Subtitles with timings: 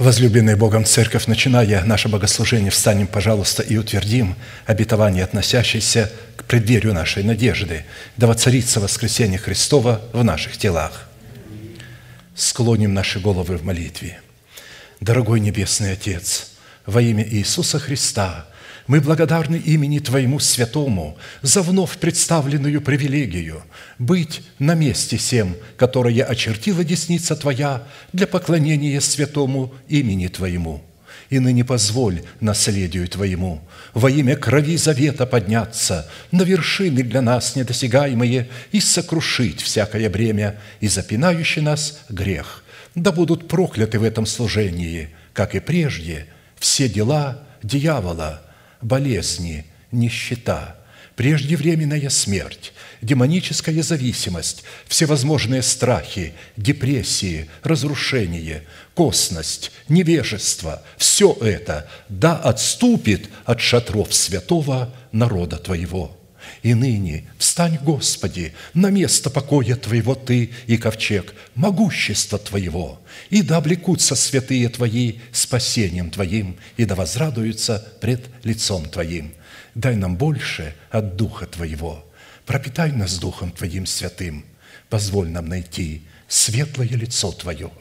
[0.00, 4.34] Возлюбленная Богом Церковь, начиная наше богослужение, встанем, пожалуйста, и утвердим
[4.64, 7.84] обетование, относящееся к преддверию нашей надежды,
[8.16, 11.06] да воцарится воскресение Христова в наших телах.
[12.34, 14.20] Склоним наши головы в молитве.
[15.00, 16.52] Дорогой Небесный Отец,
[16.86, 18.46] во имя Иисуса Христа–
[18.90, 23.62] мы благодарны имени Твоему святому за вновь представленную привилегию
[24.00, 30.82] быть на месте всем, которое очертила десница Твоя для поклонения святому имени Твоему.
[31.28, 33.62] И ныне позволь наследию Твоему
[33.94, 40.88] во имя крови завета подняться на вершины для нас недосягаемые и сокрушить всякое бремя и
[40.88, 42.64] запинающий нас грех.
[42.96, 46.26] Да будут прокляты в этом служении, как и прежде,
[46.58, 48.42] все дела дьявола–
[48.80, 50.76] болезни, нищета,
[51.16, 52.72] преждевременная смерть,
[53.02, 64.94] демоническая зависимость, всевозможные страхи, депрессии, разрушение, косность, невежество– все это да отступит от шатров святого
[65.12, 66.16] народа Твоего–
[66.62, 73.56] и ныне встань, Господи, на место покоя Твоего Ты и ковчег, могущество Твоего, и да
[73.56, 79.32] облекутся святые Твои спасением Твоим, и да возрадуются пред лицом Твоим.
[79.74, 82.04] Дай нам больше от Духа Твоего,
[82.46, 84.44] пропитай нас Духом Твоим святым,
[84.88, 87.70] позволь нам найти светлое лицо Твое–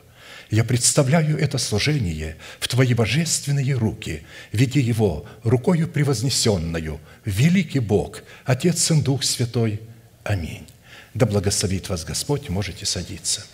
[0.49, 4.23] я представляю это служение в Твои божественные руки.
[4.51, 6.99] Веди его рукою превознесенную.
[7.23, 9.81] Великий Бог, Отец и Дух Святой.
[10.23, 10.65] Аминь.
[11.13, 13.45] Да благословит вас Господь, можете садиться.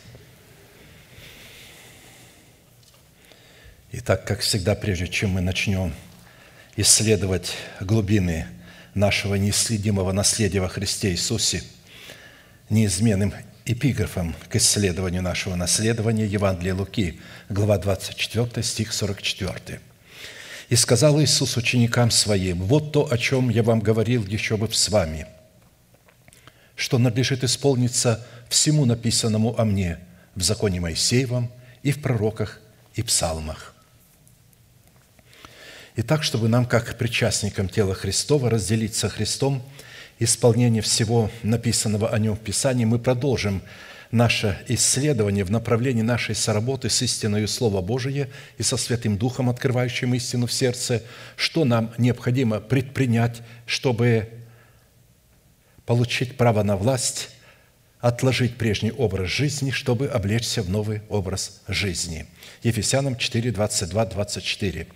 [3.92, 5.94] Итак, как всегда, прежде чем мы начнем
[6.78, 8.48] исследовать глубины
[8.94, 11.64] нашего неисследимого наследия во Христе Иисусе,
[12.70, 13.34] неизменным
[13.66, 19.82] эпиграфом к исследованию нашего наследования Евангелия Луки, глава 24, стих 44.
[20.70, 24.90] «И сказал Иисус ученикам Своим, вот то, о чем я вам говорил еще бы с
[24.90, 25.26] вами,
[26.76, 30.00] что надлежит исполниться всему написанному о мне
[30.36, 32.62] в законе Моисеевом и в пророках
[32.94, 33.74] и псалмах».
[35.96, 39.64] И так, чтобы нам, как причастникам тела Христова, разделить со Христом–
[40.20, 43.62] исполнение всего написанного о нем в Писании, мы продолжим
[44.12, 50.14] наше исследование в направлении нашей соработы с истиною Слова Божие и со Святым Духом, открывающим
[50.14, 51.04] истину в сердце,
[51.36, 54.30] что нам необходимо предпринять, чтобы
[55.86, 57.30] получить право на власть,
[58.00, 62.26] отложить прежний образ жизни, чтобы облечься в новый образ жизни.
[62.64, 64.88] Ефесянам 4, 22, 24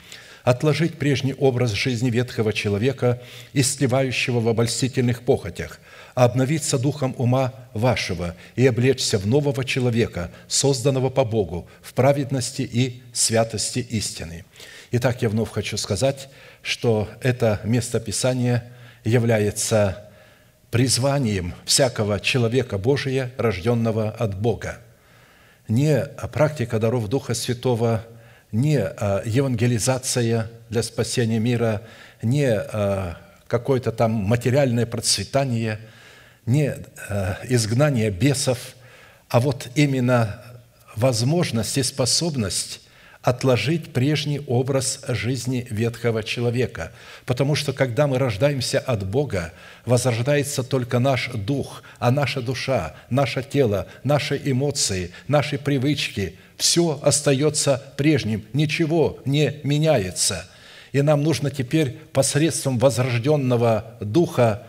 [0.44, 3.22] отложить прежний образ жизни ветхого человека,
[3.53, 5.79] истлевающего в обольстительных похотях,
[6.16, 12.61] а обновиться духом ума вашего и облечься в нового человека, созданного по Богу, в праведности
[12.61, 14.45] и святости истины».
[14.91, 16.29] Итак, я вновь хочу сказать,
[16.63, 18.63] что это местописание
[19.03, 20.09] является
[20.72, 24.79] призванием всякого человека Божия, рожденного от Бога.
[25.67, 28.03] Не практика даров Духа Святого–
[28.51, 31.83] не а, евангелизация для спасения мира,
[32.21, 33.17] не а,
[33.47, 35.79] какое-то там материальное процветание,
[36.45, 36.75] не
[37.09, 38.75] а, изгнание бесов,
[39.29, 40.43] а вот именно
[40.95, 42.81] возможность и способность
[43.21, 46.93] отложить прежний образ жизни ветхого человека.
[47.25, 49.53] Потому что, когда мы рождаемся от Бога,
[49.85, 57.81] возрождается только наш дух, а наша душа, наше тело, наши эмоции, наши привычки– все остается
[57.96, 60.46] прежним, ничего не меняется.
[60.92, 64.64] И нам нужно теперь посредством возрожденного духа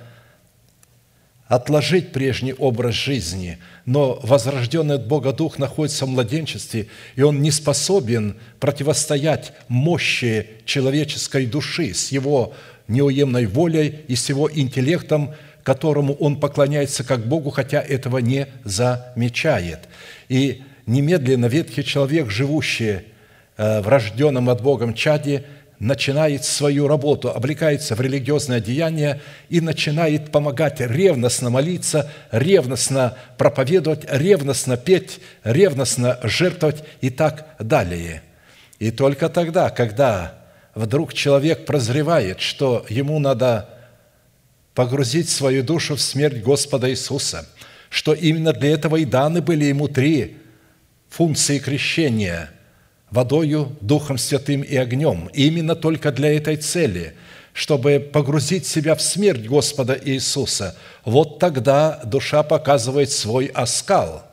[1.48, 6.86] отложить прежний образ жизни, но возрожденный от Бога Дух находится в младенчестве,
[7.16, 12.54] и он не способен противостоять мощи человеческой души с его
[12.86, 15.34] неуемной волей и с его интеллектом,
[15.64, 19.88] которому он поклоняется как Богу, хотя этого не замечает.
[20.28, 23.00] И немедленно ветхий человек, живущий
[23.56, 25.44] э, в рожденном от Богом чаде,
[25.80, 34.76] начинает свою работу, облекается в религиозное деяние и начинает помогать ревностно молиться, ревностно проповедовать, ревностно
[34.76, 38.22] петь, ревностно жертвовать и так далее.
[38.78, 40.34] И только тогда, когда
[40.74, 43.68] вдруг человек прозревает, что ему надо
[44.74, 47.48] погрузить свою душу в смерть Господа Иисуса,
[47.88, 50.36] что именно для этого и даны были ему три
[51.10, 52.50] функции крещения
[53.10, 55.28] водою, Духом Святым и огнем.
[55.34, 57.14] И именно только для этой цели,
[57.52, 64.24] чтобы погрузить себя в смерть Господа Иисуса, вот тогда душа показывает свой оскал.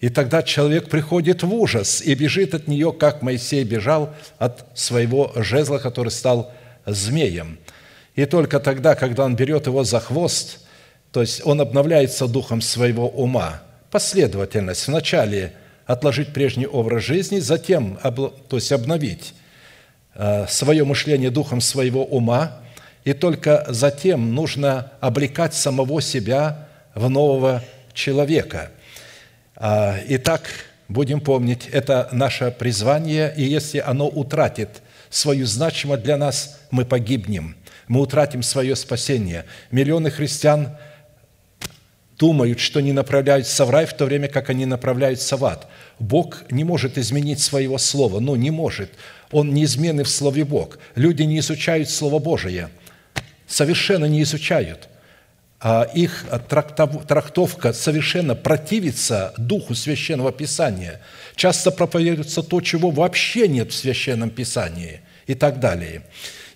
[0.00, 5.32] И тогда человек приходит в ужас и бежит от нее, как Моисей бежал от своего
[5.36, 6.52] жезла, который стал
[6.86, 7.58] змеем.
[8.14, 10.60] И только тогда, когда он берет его за хвост,
[11.12, 13.62] то есть он обновляется духом своего ума.
[13.90, 14.88] Последовательность.
[14.88, 15.52] Вначале
[15.86, 19.34] отложить прежний образ жизни, затем то есть обновить
[20.14, 22.58] э, свое мышление духом своего ума,
[23.04, 27.62] и только затем нужно облекать самого себя в нового
[27.94, 28.70] человека–
[29.64, 30.42] а, итак,
[30.88, 37.54] будем помнить, это наше призвание, и если оно утратит свою значимость для нас, мы погибнем,
[37.86, 39.44] мы утратим свое спасение.
[39.70, 40.70] Миллионы христиан
[42.22, 45.66] думают, что не направляются в рай, в то время как они направляются в ад.
[45.98, 48.90] Бог не может изменить своего слова, ну, не может.
[49.32, 50.78] Он неизменный в Слове Бог.
[50.94, 52.68] Люди не изучают Слово Божие,
[53.48, 54.88] совершенно не изучают
[55.64, 61.00] а их трактовка совершенно противится духу Священного Писания.
[61.36, 66.02] Часто проповедуется то, чего вообще нет в Священном Писании и так далее.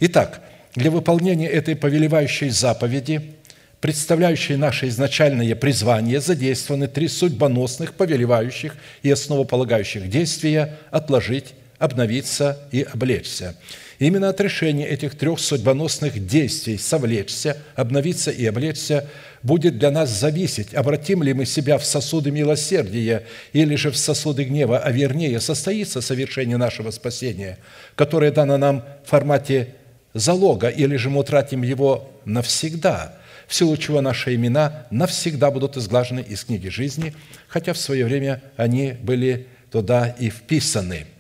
[0.01, 0.41] Итак,
[0.75, 3.36] для выполнения этой повелевающей заповеди,
[3.81, 13.55] представляющей наше изначальное призвание, задействованы три судьбоносных, повелевающих и основополагающих действия «отложить», «обновиться» и «облечься».
[13.99, 19.09] Именно от решения этих трех судьбоносных действий «совлечься», «обновиться» и «облечься»
[19.43, 24.45] будет для нас зависеть, обратим ли мы себя в сосуды милосердия или же в сосуды
[24.45, 27.59] гнева, а вернее, состоится совершение нашего спасения,
[27.95, 29.75] которое дано нам в формате
[30.15, 36.21] залога, или же мы утратим его навсегда, в силу чего наши имена навсегда будут изглажены
[36.21, 37.15] из книги жизни,
[37.49, 41.07] хотя в свое время они были туда и вписаны–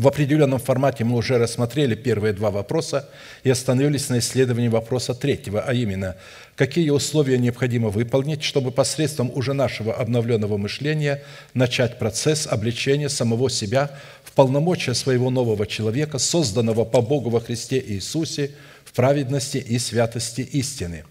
[0.00, 3.10] в определенном формате мы уже рассмотрели первые два вопроса
[3.44, 6.16] и остановились на исследовании вопроса третьего, а именно,
[6.56, 11.22] какие условия необходимо выполнить, чтобы посредством уже нашего обновленного мышления
[11.52, 13.90] начать процесс обличения самого себя
[14.24, 18.52] в полномочия своего нового человека, созданного по Богу во Христе Иисусе
[18.90, 21.04] в праведности и святости истины.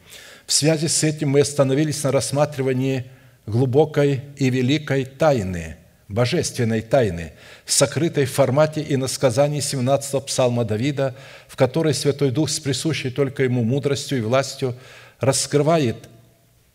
[0.46, 3.06] В связи с этим мы остановились на рассматривании
[3.46, 5.78] глубокой и великой тайны–
[6.10, 7.34] божественной тайны,
[7.66, 11.16] сокрытой в формате и насказании 17-го псалма Давида,
[11.48, 14.76] в которой Святой Дух с присущей только Ему мудростью и властью
[15.20, 16.10] раскрывает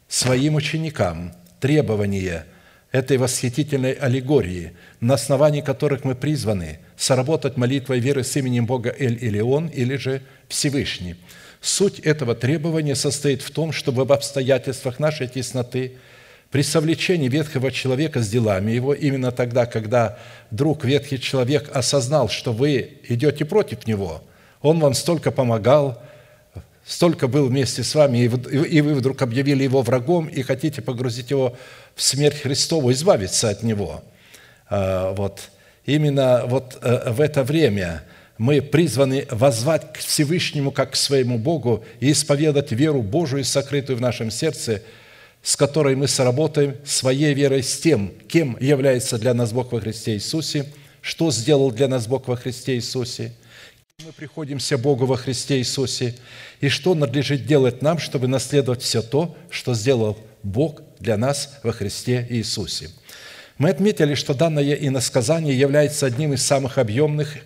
[0.09, 2.47] своим ученикам требования
[2.95, 9.67] этой восхитительной аллегории, на основании которых мы призваны соработать молитвой веры с именем Бога Эль-Илион
[9.67, 11.17] или же Всевышний.
[11.61, 15.95] Суть этого требования состоит в том, чтобы в обстоятельствах нашей тесноты–
[16.55, 20.19] при совлечении ветхого человека с делами его, именно тогда, когда
[20.53, 24.23] вдруг ветхий человек осознал, что вы идете против него,
[24.63, 26.01] он вам столько помогал,
[26.87, 31.57] столько был вместе с вами, и вы вдруг объявили его врагом и хотите погрузить его
[31.95, 34.03] в смерть Христову, избавиться от него.
[34.69, 35.51] А, вот.
[35.87, 38.05] Именно вот э, в это время
[38.39, 44.01] мы призваны возвать к Всевышнему как к своему Богу и исповедать веру Божию, сокрытую в
[44.01, 44.83] нашем сердце–
[45.45, 50.15] с которой мы сработаем своей верой с тем, кем является для нас Бог во Христе
[50.15, 50.65] Иисусе,
[51.03, 53.33] что сделал для нас Бог во Христе Иисусе,
[54.03, 56.17] мы приходимся Богу во Христе Иисусе,
[56.61, 61.71] и что надлежит делать нам, чтобы наследовать все то, что сделал Бог для нас во
[61.71, 62.91] Христе Иисусе.
[63.57, 67.37] Мы отметили, что данное иносказание является одним из самых объемных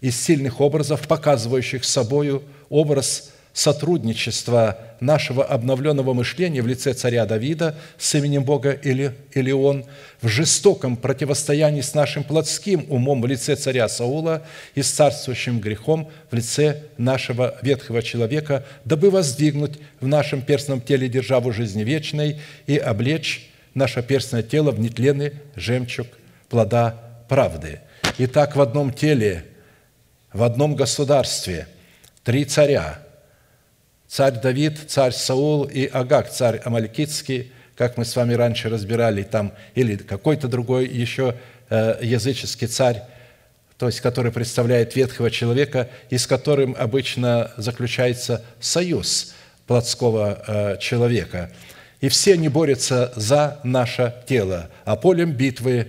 [0.00, 8.14] и сильных образов, показывающих собою образ сотрудничества нашего обновленного мышления в лице царя Давида с
[8.14, 9.86] именем Бога или, или он,
[10.20, 14.42] в жестоком противостоянии с нашим плотским умом в лице царя Саула
[14.74, 21.08] и с царствующим грехом в лице нашего ветхого человека, дабы воздвигнуть в нашем перстном теле
[21.08, 26.06] державу жизни вечной и облечь наше перстное тело в нетленный жемчуг
[26.48, 26.96] плода
[27.28, 27.80] правды.
[28.18, 29.44] Итак, в одном теле,
[30.32, 31.66] в одном государстве
[32.22, 33.00] три царя–
[34.10, 39.52] царь Давид, царь Саул и Агак, царь Амалькитский, как мы с вами раньше разбирали, там,
[39.76, 41.36] или какой-то другой еще
[41.70, 43.02] э, языческий царь,
[43.78, 49.34] то есть который представляет ветхого человека, и с которым обычно заключается союз
[49.68, 51.52] плотского э, человека.
[52.00, 55.86] И все они борются за наше тело, а полем битвы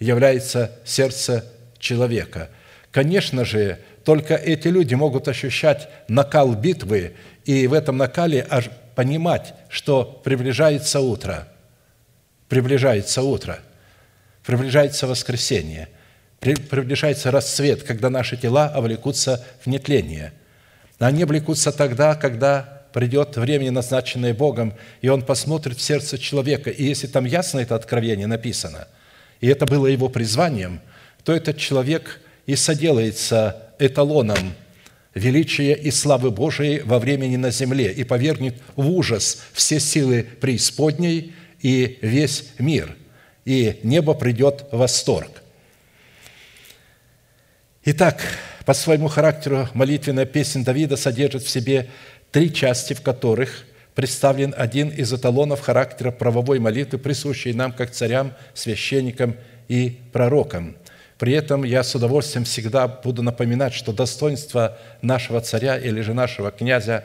[0.00, 1.44] является сердце
[1.78, 2.50] человека.
[2.90, 7.12] Конечно же, только эти люди могут ощущать накал битвы
[7.44, 11.48] и в этом накале аж понимать, что приближается утро,
[12.48, 13.58] приближается утро,
[14.44, 15.88] приближается воскресенье,
[16.40, 20.32] приближается расцвет, когда наши тела облекутся в нетление.
[20.98, 26.70] Они облекутся тогда, когда придет время, назначенное Богом, и Он посмотрит в сердце человека.
[26.70, 28.86] И если там ясно это откровение написано,
[29.40, 30.80] и это было его призванием,
[31.24, 34.54] то этот человек и соделается эталоном
[35.14, 41.34] величия и славы Божией во времени на земле и повергнет в ужас все силы преисподней
[41.60, 42.96] и весь мир,
[43.44, 45.42] и небо придет в восторг.
[47.84, 48.22] Итак,
[48.64, 51.88] по своему характеру молитвенная песня Давида содержит в себе
[52.30, 53.64] три части, в которых
[53.94, 59.36] представлен один из эталонов характера правовой молитвы, присущий нам как царям, священникам
[59.68, 60.76] и пророкам.
[61.18, 66.50] При этом я с удовольствием всегда буду напоминать, что достоинство нашего царя или же нашего
[66.50, 67.04] князя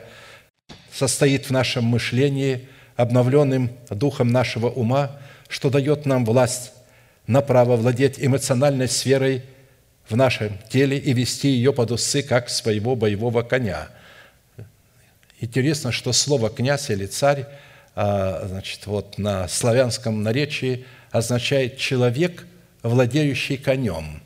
[0.92, 6.72] состоит в нашем мышлении, обновленным духом нашего ума, что дает нам власть
[7.28, 9.44] на право владеть эмоциональной сферой
[10.08, 13.88] в нашем теле и вести ее под усы, как своего боевого коня.
[15.40, 17.46] Интересно, что слово «князь» или «царь»
[17.94, 22.46] а, значит, вот на славянском наречии означает «человек,
[22.88, 24.22] владеющий конем».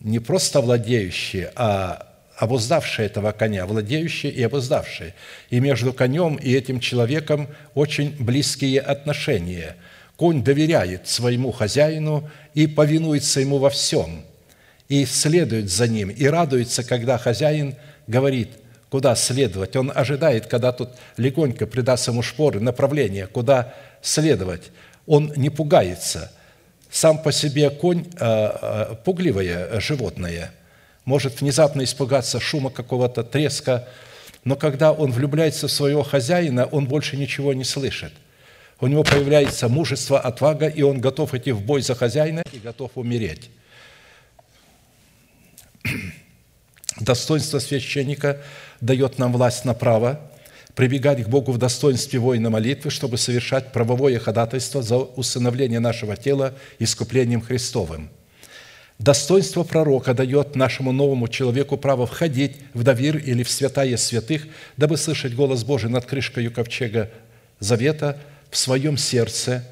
[0.00, 5.14] Не просто владеющий, а обуздавший этого коня, владеющий и обуздавший.
[5.48, 9.76] И между конем и этим человеком очень близкие отношения–
[10.16, 14.24] Конь доверяет своему хозяину и повинуется ему во всем,
[14.88, 18.48] и следует за ним, и радуется, когда хозяин говорит,
[18.88, 19.76] куда следовать.
[19.76, 24.70] Он ожидает, когда тут легонько придаст ему шпоры, направление, куда следовать.
[25.06, 26.32] Он не пугается.
[26.90, 30.52] Сам по себе конь э,– пугливое животное,
[31.04, 33.88] может внезапно испугаться шума какого-то, треска,
[34.44, 38.12] но когда он влюбляется в своего хозяина, он больше ничего не слышит–
[38.78, 42.90] у него появляется мужество, отвага, и он готов идти в бой за хозяина и готов
[42.94, 43.48] умереть.
[47.00, 48.42] Достоинство священника
[48.82, 50.20] дает нам власть на право
[50.76, 56.54] прибегать к Богу в достоинстве воина молитвы, чтобы совершать правовое ходатайство за усыновление нашего тела
[56.78, 58.10] искуплением Христовым.
[59.00, 64.96] Достоинство пророка дает нашему новому человеку право входить в довир или в святая святых, дабы
[64.96, 67.10] слышать голос Божий над крышкой ковчега
[67.58, 68.16] завета–
[68.50, 69.64] в своем сердце,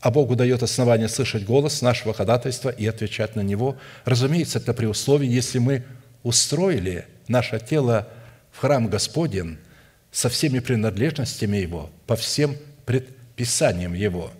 [0.00, 3.76] а Богу дает основание слышать голос нашего ходатайства и отвечать на него.
[4.04, 5.84] Разумеется, это при условии, если мы
[6.22, 8.08] устроили наше тело
[8.52, 9.58] в храм Господень
[10.16, 12.56] со всеми принадлежностями его, по всем
[12.86, 14.30] предписаниям его.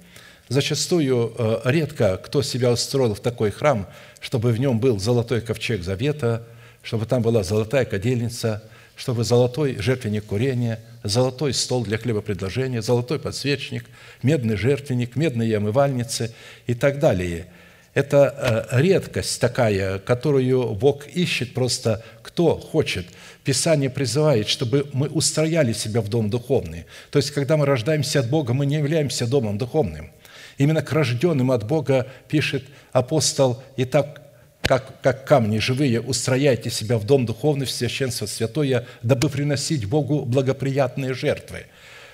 [0.49, 3.87] Зачастую э, редко кто себя устроил в такой храм,
[4.21, 6.43] чтобы в нем был золотой ковчег завета,
[6.83, 8.63] чтобы там была золотая кадильница–
[8.97, 13.85] чтобы золотой жертвенник курения, золотой стол для хлебопредложения, золотой подсвечник,
[14.23, 16.35] медный жертвенник, медные омывальницы
[16.67, 17.47] и так далее.
[17.93, 23.07] Это э, редкость такая, которую Бог ищет просто, кто хочет.
[23.47, 26.85] Писание призывает, чтобы мы устрояли себя в дом духовный.
[27.13, 30.11] То есть, когда мы рождаемся от Бога, мы не являемся домом духовным.
[30.59, 34.21] Именно к рожденным от Бога пишет апостол, «Итак,
[34.63, 40.25] как, как камни живые, устрояйте себя в дом духовный, в священство святое, дабы приносить Богу
[40.25, 41.67] благоприятные жертвы.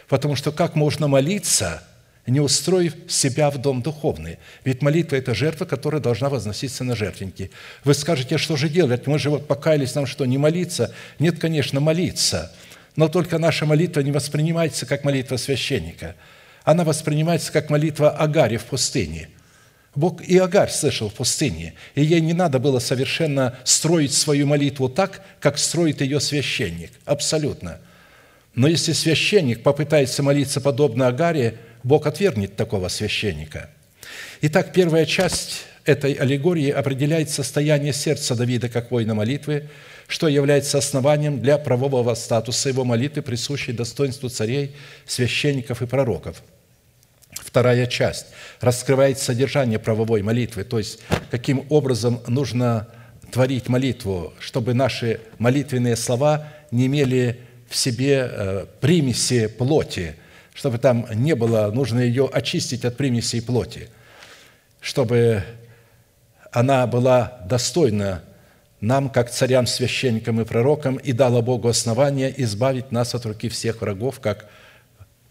[0.08, 1.82] Потому что как можно молиться,
[2.26, 4.38] не устроив себя в дом духовный?
[4.64, 7.50] Ведь молитва– это жертва, которая должна возноситься на жертвенники.
[7.84, 9.06] Вы скажете, что же делать?
[9.06, 10.94] Мы же вот покаялись, нам что, не молиться?
[11.18, 12.52] Нет, конечно, молиться.
[12.96, 16.14] Но только наша молитва не воспринимается как молитва священника.
[16.64, 19.28] Она воспринимается как молитва Агари в пустыне–
[19.94, 24.88] Бог и Агарь слышал в пустыне, и ей не надо было совершенно строить свою молитву
[24.88, 26.92] так, как строит ее священник.
[27.04, 27.78] Абсолютно.
[28.54, 33.70] Но если священник попытается молиться подобно Агаре, Бог отвергнет такого священника.
[34.40, 39.68] Итак, первая часть этой аллегории определяет состояние сердца Давида как воина молитвы,
[40.06, 44.74] что является основанием для правового статуса его молитвы, присущей достоинству царей,
[45.06, 46.42] священников и пророков–
[47.52, 48.26] Вторая часть
[48.60, 52.88] раскрывает содержание правовой молитвы, то есть каким образом нужно
[53.30, 60.14] творить молитву, чтобы наши молитвенные слова не имели в себе э, примеси плоти,
[60.54, 63.88] чтобы там не было, нужно ее очистить от примесей плоти,
[64.80, 65.44] чтобы
[66.50, 68.22] она была достойна
[68.80, 73.80] нам, как царям, священникам и пророкам, и дала Богу основание избавить нас от руки всех
[73.80, 74.46] врагов, как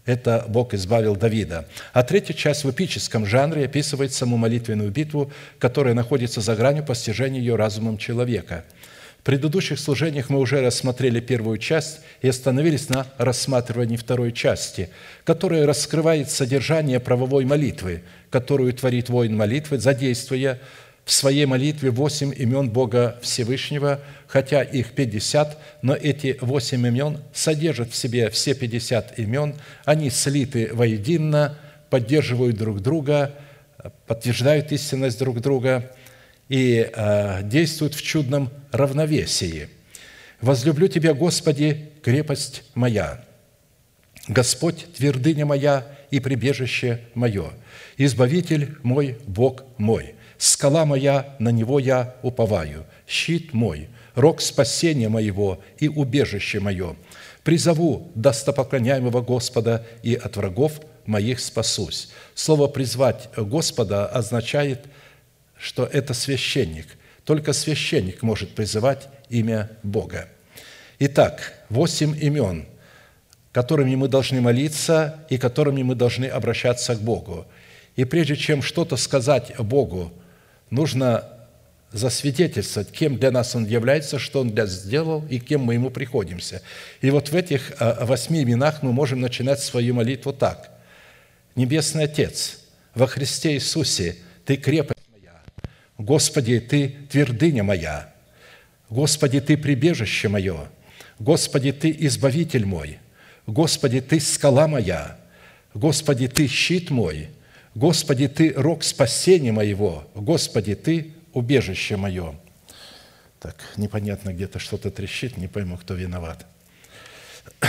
[0.04, 1.68] это Бог избавил Давида.
[1.92, 7.38] А третья часть в эпическом жанре описывает саму молитвенную битву, которая находится за гранью постижения
[7.38, 8.64] ее разумом человека.
[9.24, 14.90] Предыдущих служениях мы уже рассмотрели первую часть и остановились на рассматривании второй части,
[15.22, 20.58] которая раскрывает содержание правовой молитвы, которую творит воин молитвы, задействуя
[21.04, 27.92] в своей молитве восемь имен Бога Всевышнего, хотя их пятьдесят, но эти восемь имен содержат
[27.92, 31.58] в себе все пятьдесят имен, они слиты воедино,
[31.90, 33.34] поддерживают друг друга,
[34.06, 35.92] подтверждают истинность друг друга
[36.52, 39.70] и э, действуют в чудном равновесии.
[40.42, 43.24] «Возлюблю Тебя, Господи, крепость моя,
[44.28, 47.52] Господь, твердыня моя и прибежище мое,
[47.96, 55.58] Избавитель мой, Бог мой, скала моя, на Него я уповаю, щит мой, рог спасения моего
[55.78, 56.96] и убежище мое.
[57.44, 62.10] Призову достопоклоняемого Господа, и от врагов моих спасусь».
[62.34, 64.84] Слово «призвать Господа» означает,
[65.62, 66.86] что это священник.
[67.24, 70.28] Только священник может призывать имя Бога.
[70.98, 72.66] Итак, восемь имен,
[73.52, 77.46] которыми мы должны молиться и которыми мы должны обращаться к Богу.
[77.94, 80.12] И прежде чем что-то сказать Богу,
[80.70, 81.28] нужно
[81.92, 85.90] засвидетельствовать, кем для нас Он является, что Он для нас сделал и кем мы Ему
[85.90, 86.60] приходимся.
[87.02, 90.70] И вот в этих а, восьми именах мы можем начинать свою молитву так.
[91.54, 92.58] «Небесный Отец,
[92.94, 94.91] во Христе Иисусе Ты моя,
[96.02, 98.12] Господи, Ты твердыня моя,
[98.90, 100.68] Господи, Ты прибежище мое,
[101.20, 102.98] Господи, Ты избавитель мой,
[103.46, 105.16] Господи, Ты скала моя,
[105.74, 107.28] Господи, Ты щит мой,
[107.76, 112.34] Господи, Ты рог спасения моего, Господи, Ты убежище мое».
[113.38, 116.46] Так, непонятно, где-то что-то трещит, не пойму, кто виноват.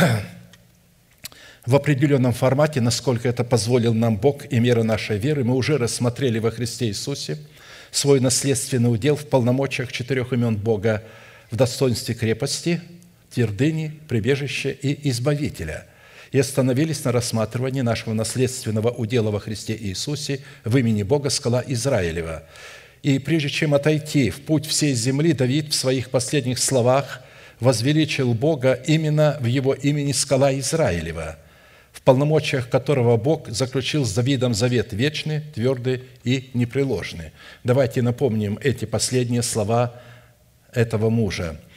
[1.66, 6.40] В определенном формате, насколько это позволил нам Бог и мера нашей веры, мы уже рассмотрели
[6.40, 7.38] во Христе Иисусе
[7.94, 11.04] свой наследственный удел в полномочиях четырех имен Бога
[11.52, 12.82] в достоинстве крепости,
[13.34, 15.86] твердыни, прибежища и избавителя–
[16.34, 22.44] и остановились на рассматривании нашего наследственного удела во Христе Иисусе в имени Бога скала Израилева.
[23.04, 27.22] И прежде чем отойти в путь всей земли, Давид в своих последних словах
[27.60, 31.38] возвеличил Бога именно в его имени скала Израилева,
[32.04, 37.32] полномочиях которого Бог заключил с Давидом завет вечный, твердый и непреложный.
[37.64, 39.94] Давайте напомним эти последние слова
[40.72, 41.60] этого мужа–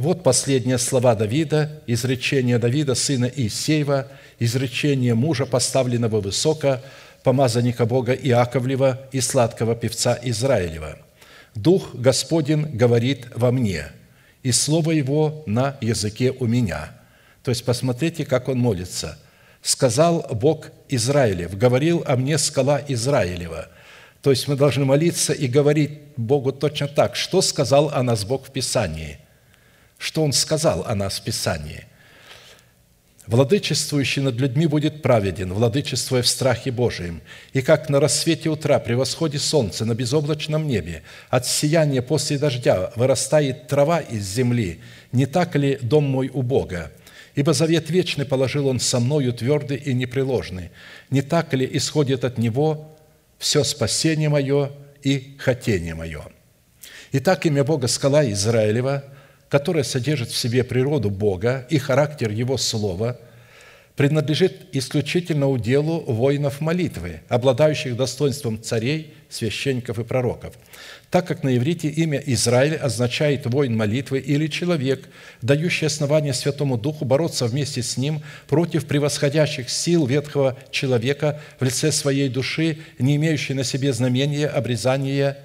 [0.00, 6.80] вот последние слова Давида, изречение Давида, сына Иисеева, изречение мужа, поставленного высоко,
[7.22, 10.96] помазанника Бога Иаковлева и сладкого певца Израилева.
[11.54, 13.88] «Дух Господень говорит во мне,
[14.42, 16.92] и слово Его на языке у меня».
[17.42, 19.18] То есть посмотрите, как он молится.
[19.62, 23.68] «Сказал Бог Израилев, говорил о мне скала Израилева».
[24.22, 28.46] То есть мы должны молиться и говорить Богу точно так, что сказал о нас Бог
[28.46, 29.18] в Писании–
[30.00, 31.84] что Он сказал о нас в Писании.
[33.26, 37.20] «Владычествующий над людьми будет праведен, владычествуя в страхе Божием.
[37.52, 42.90] И как на рассвете утра при восходе солнца на безоблачном небе от сияния после дождя
[42.96, 44.80] вырастает трава из земли,
[45.12, 46.90] не так ли дом мой у Бога?
[47.34, 50.70] Ибо завет вечный положил Он со мною твердый и непреложный.
[51.10, 52.96] Не так ли исходит от Него
[53.38, 56.22] все спасение мое и хотение мое?»
[57.12, 59.04] Итак, имя Бога– скала Израилева–
[59.50, 63.18] которая содержит в себе природу Бога и характер Его Слова,
[63.96, 70.54] принадлежит исключительно уделу воинов молитвы, обладающих достоинством царей, священников и пророков,
[71.10, 75.08] так как на иврите имя Израиль означает воин молитвы или человек,
[75.42, 81.92] дающий основание Святому Духу бороться вместе с ним против превосходящих сил ветхого человека в лице
[81.92, 85.38] своей души, не имеющей на себе знамения обрезания,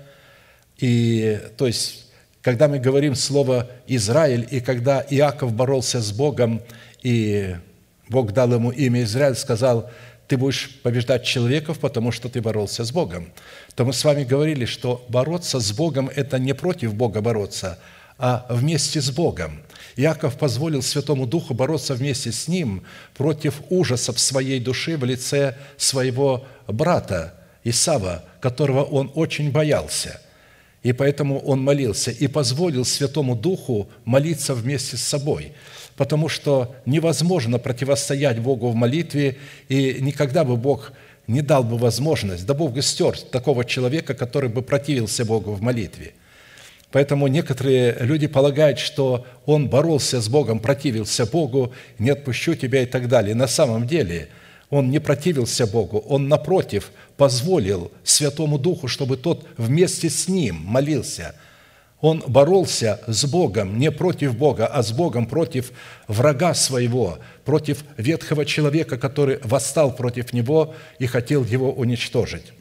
[0.77, 2.05] и, то есть
[2.41, 6.61] когда мы говорим слово «Израиль», и когда Иаков боролся с Богом,
[7.01, 7.55] и
[8.09, 9.89] Бог дал ему имя Израиль, сказал,
[10.27, 13.31] ты будешь побеждать человеков, потому что ты боролся с Богом,
[13.75, 17.79] то мы с вами говорили, что бороться с Богом– это не против Бога бороться,
[18.17, 19.61] а вместе с Богом.
[19.95, 22.83] Иаков позволил Святому Духу бороться вместе с ним
[23.15, 30.21] против ужасов своей души в лице своего брата Исава, которого он очень боялся–
[30.85, 35.53] и поэтому он молился и позволил Святому Духу молиться вместе с собой,
[35.95, 39.37] потому что невозможно противостоять Богу в молитве,
[39.69, 40.93] и никогда бы Бог
[41.27, 45.61] не дал бы возможность, да Бог бы стер такого человека, который бы противился Богу в
[45.61, 46.13] молитве.
[46.91, 52.85] Поэтому некоторые люди полагают, что он боролся с Богом, противился Богу, не отпущу тебя и
[52.85, 53.35] так далее.
[53.35, 54.29] На самом деле–
[54.69, 61.35] он не противился Богу, он, напротив, позволил Святому Духу, чтобы тот вместе с ним молился.
[62.05, 65.71] Он боролся с Богом, не против Бога, а с Богом против
[66.07, 72.53] врага своего, против ветхого человека, который восстал против него и хотел его уничтожить.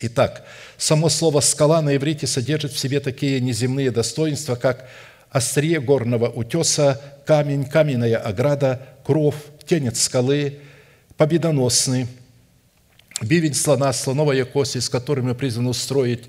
[0.00, 0.44] Итак,
[0.76, 4.88] само слово «скала» на иврите содержит в себе такие неземные достоинства, как
[5.30, 10.58] острие горного утеса, камень, каменная ограда, кров, тень от скалы,
[11.16, 12.08] победоносный,
[13.22, 16.28] бивень слона, слоновая кость, из которой мы призваны устроить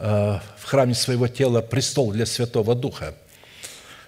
[0.00, 3.14] в храме своего тела престол для Святого Духа,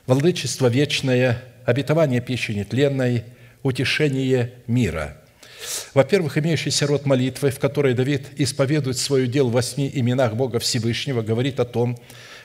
[0.07, 3.25] владычество вечное, обетование пищи нетленной,
[3.63, 5.17] утешение мира–
[5.95, 11.23] во-первых, имеющийся род молитвы, в которой Давид исповедует свое дело в восьми именах Бога Всевышнего,
[11.23, 11.99] говорит о том,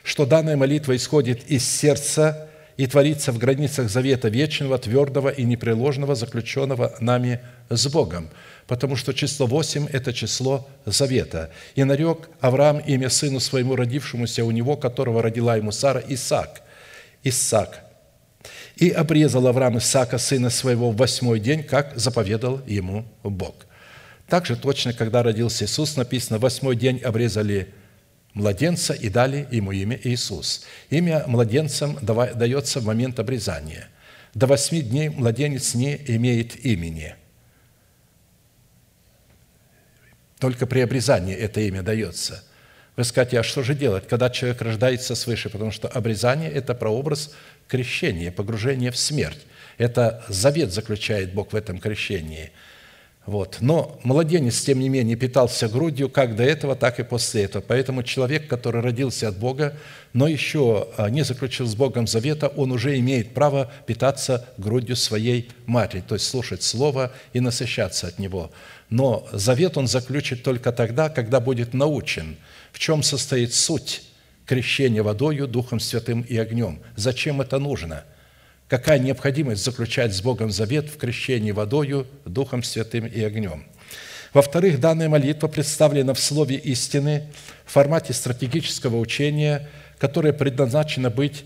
[0.04, 6.16] что данная молитва исходит из сердца и творится в границах завета вечного, твердого и непреложного,
[6.16, 8.30] заключенного нами с Богом,
[8.68, 11.52] потому что число восемь– это число завета.
[11.76, 16.62] И нарек Авраам имя сыну своему, родившемуся у него, которого родила ему Сара, Исаак.
[17.24, 17.84] Исаак.
[18.76, 23.66] И обрезал Авраам Исаака, сына своего, в восьмой день, как заповедал ему Бог.
[24.28, 27.74] Также точно, когда родился Иисус, написано, восьмой день обрезали
[28.34, 30.66] младенца и дали ему имя Иисус.
[30.90, 33.88] Имя младенцам дается в момент обрезания.
[34.34, 37.16] До восьми дней младенец не имеет имени.
[40.40, 42.44] Только при обрезании это имя дается.
[42.96, 45.50] Вы скажете, а что же делать, когда человек рождается свыше?
[45.50, 47.34] Потому что обрезание– это прообраз
[47.68, 49.40] крещения, погружения в смерть.
[49.78, 52.52] Это завет заключает Бог в этом крещении–
[53.28, 53.58] вот.
[53.60, 57.62] Но младенец, тем не менее, питался грудью как до этого, так и после этого.
[57.62, 59.76] Поэтому человек, который родился от Бога,
[60.14, 65.52] но еще а, не заключил с Богом завета, он уже имеет право питаться грудью своей
[65.66, 68.50] матери, то есть слушать Слово и насыщаться от него.
[68.90, 72.38] Но завет он заключит только тогда, когда будет научен,
[72.72, 74.04] в чем состоит суть
[74.46, 76.80] крещения водою, Духом Святым и огнем.
[76.96, 78.04] Зачем это нужно–
[78.68, 83.66] какая необходимость заключать с Богом завет в крещении водою, Духом Святым и огнем.
[84.34, 87.28] Во-вторых, данная молитва представлена в слове истины
[87.66, 91.46] в формате стратегического учения, которое предназначено быть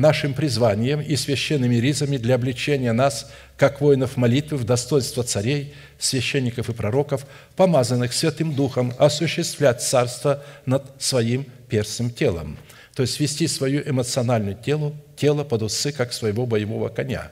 [0.00, 6.68] нашим призванием и священными ризами для обличения нас, как воинов молитвы, в достоинство царей, священников
[6.68, 12.58] и пророков, помазанных Святым Духом, осуществлять царство над своим перстным телом–
[12.94, 17.30] то есть вести свою эмоциональную тело, тело под усы, как своего боевого коня.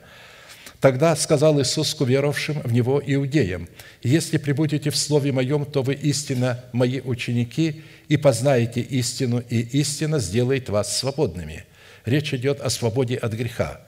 [0.79, 3.67] Тогда сказал Иисус к уверовавшим в Него иудеям,
[4.01, 10.19] «Если прибудете в Слове Моем, то вы истинно Мои ученики, и познаете истину, и истина
[10.19, 11.65] сделает вас свободными».
[12.09, 13.81] Речь идет о свободе от греха.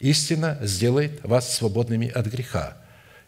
[0.00, 2.76] Истина сделает вас свободными от греха.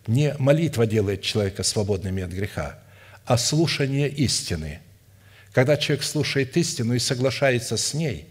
[0.06, 2.78] Не молитва делает человека свободными от греха,
[3.24, 4.80] а слушание истины–
[5.52, 8.28] когда человек слушает истину и соглашается с ней,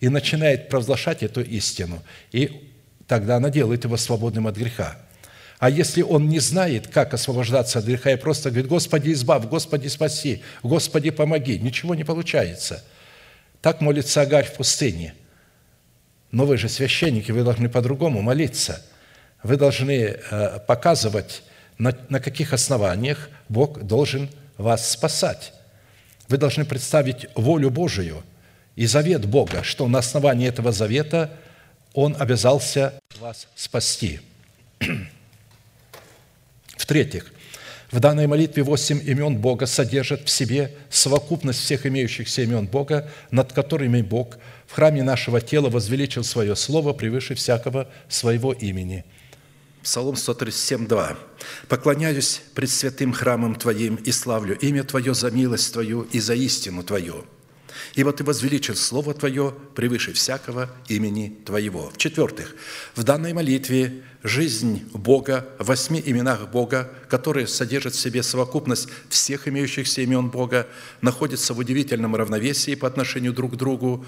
[0.00, 2.02] и начинает провозглашать эту истину,
[2.32, 2.70] и
[3.06, 4.98] тогда она делает его свободным от греха.
[5.58, 9.88] А если он не знает, как освобождаться от греха, и просто говорит, «Господи, избавь, Господи,
[9.88, 12.84] спаси, Господи, помоги», ничего не получается.
[13.62, 15.14] Так молится Агарь в пустыне.
[16.36, 18.84] Но вы же священники, вы должны по-другому молиться.
[19.42, 21.42] Вы должны э, показывать,
[21.78, 25.54] на, на каких основаниях Бог должен вас спасать.
[26.28, 28.22] Вы должны представить волю Божию
[28.74, 31.30] и завет Бога, что на основании этого завета
[31.94, 34.20] Он обязался вас спасти.
[36.76, 37.32] В-третьих,
[37.90, 43.52] в данной молитве восемь имен Бога содержат в себе совокупность всех имеющихся имен Бога, над
[43.52, 49.04] которыми Бог в храме нашего тела возвеличил свое слово превыше всякого своего имени–
[49.86, 51.16] Псалом 137, 2.
[51.68, 56.82] «Поклоняюсь пред святым храмом Твоим и славлю имя Твое за милость Твою и за истину
[56.82, 57.24] Твою.
[57.94, 61.90] Ибо Ты возвеличил Слово Твое превыше всякого имени Твоего».
[61.90, 62.54] В-четвертых,
[62.94, 69.48] в данной молитве жизнь Бога в восьми именах Бога, которые содержат в себе совокупность всех
[69.48, 70.66] имеющихся имен Бога,
[71.00, 74.04] находится в удивительном равновесии по отношению друг к другу,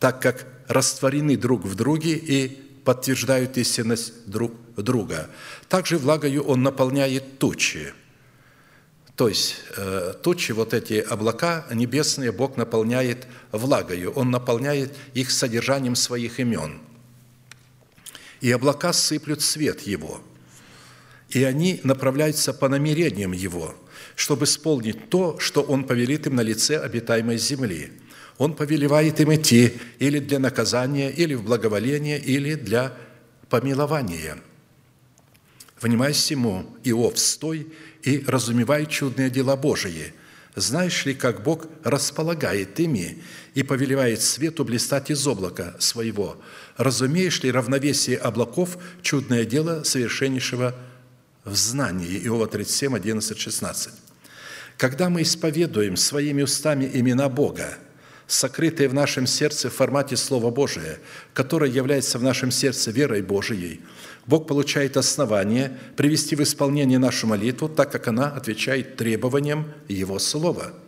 [0.00, 2.48] так как растворены друг в друге и
[2.84, 5.30] подтверждают истинность друг друга.
[5.68, 7.92] Также влагою Он наполняет тучи.
[9.16, 14.10] То есть э, тучи, вот эти облака небесные, Бог наполняет влагою.
[14.12, 16.80] Он наполняет их содержанием своих имен.
[18.40, 20.20] И облака сыплют свет Его.
[21.30, 23.74] И они направляются по намерениям Его,
[24.16, 27.92] чтобы исполнить то, что Он повелит им на лице обитаемой земли–
[28.38, 32.92] он повелевает им идти или для наказания, или в благоволение, или для
[33.48, 34.38] помилования.
[35.80, 37.72] Внимай всему, Иов, стой
[38.04, 40.12] и разумевай чудные дела Божии.
[40.54, 43.22] Знаешь ли, как Бог располагает ими
[43.54, 46.40] и повелевает свету блистать из облака своего?
[46.76, 50.76] Разумеешь ли равновесие облаков чудное дело совершеннейшего
[51.44, 52.20] в знании?
[52.24, 53.94] Иова 37, 11, 16.
[54.76, 57.78] Когда мы исповедуем своими устами имена Бога,
[58.28, 60.98] сокрытые в нашем сердце в формате Слова Божия,
[61.32, 63.80] которое является в нашем сердце верой Божией,
[64.26, 70.72] Бог получает основание привести в исполнение нашу молитву, так как она отвечает требованиям Его Слова–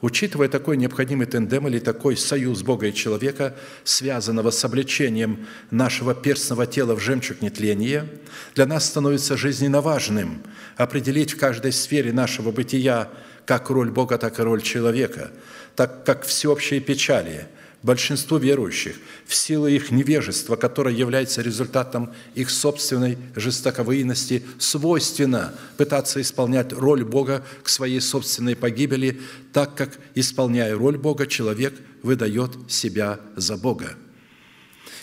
[0.00, 3.54] Учитывая такой необходимый тендем или такой союз Бога и человека,
[3.84, 8.06] связанного с обличением нашего перстного тела в жемчуг нетления,
[8.54, 10.42] для нас становится жизненно важным
[10.76, 13.10] определить в каждой сфере нашего бытия
[13.44, 15.32] как роль Бога, так и роль человека,
[15.76, 17.46] так как всеобщие печали–
[17.82, 26.72] большинству верующих в силу их невежества, которое является результатом их собственной жестоковыйности, свойственно пытаться исполнять
[26.72, 29.20] роль Бога к своей собственной погибели,
[29.52, 33.94] так как, исполняя роль Бога, человек выдает себя за Бога.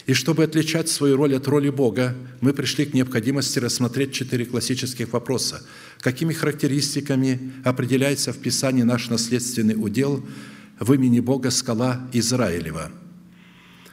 [0.06, 5.12] И чтобы отличать свою роль от роли Бога, мы пришли к необходимости рассмотреть четыре классических
[5.12, 5.66] вопроса.
[6.00, 10.24] Какими характеристиками определяется в Писании наш наследственный удел–
[10.80, 12.92] в имени Бога скала Израилева.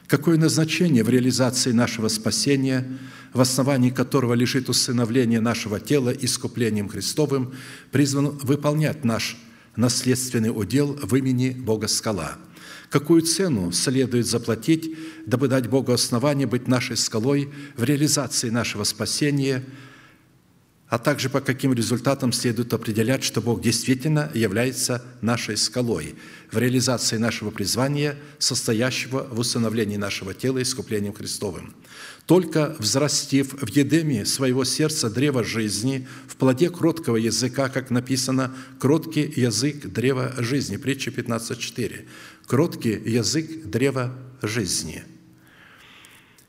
[0.06, 2.86] Какое назначение в реализации нашего спасения,
[3.32, 7.54] в основании которого лежит усыновление нашего тела искуплением Христовым,
[7.90, 9.36] призван выполнять наш
[9.76, 12.36] наследственный удел в имени Бога скала?
[12.90, 19.64] Какую цену следует заплатить, дабы дать Богу основание быть нашей скалой в реализации нашего спасения–
[20.88, 26.14] а также по каким результатам следует определять, что Бог действительно является нашей скалой
[26.52, 31.74] в реализации нашего призвания, состоящего в установлении нашего тела искуплением Христовым.
[32.26, 39.32] Только взрастив в едеме своего сердца древо жизни, в плоде кроткого языка, как написано, «кроткий
[39.36, 42.04] язык древа жизни» притча 15.4.
[42.46, 45.04] «Кроткий язык древа жизни».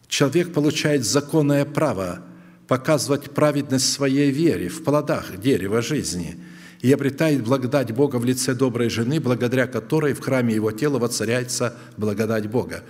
[0.07, 2.25] Человек получает законное право–
[2.67, 6.37] показывать праведность своей вере в плодах дерева жизни
[6.81, 11.75] и обретает благодать Бога в лице доброй жены, благодаря которой в храме его тела воцаряется
[11.97, 12.83] благодать Бога.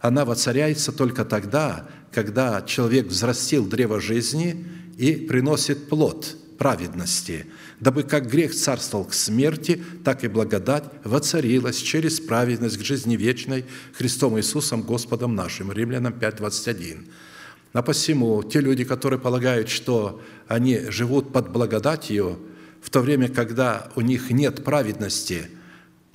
[0.00, 4.64] Она воцаряется только тогда, когда человек взрастил древо жизни
[4.96, 7.46] и приносит плод праведности,
[7.80, 13.64] дабы как грех царствовал к смерти, так и благодать воцарилась через праведность к жизни вечной
[13.94, 15.72] Христом Иисусом Господом нашим.
[15.72, 17.06] Римлянам 5, 21.
[17.72, 22.38] А посему те люди, которые полагают, что они живут под благодатью,
[22.80, 25.48] в то время, когда у них нет праведности,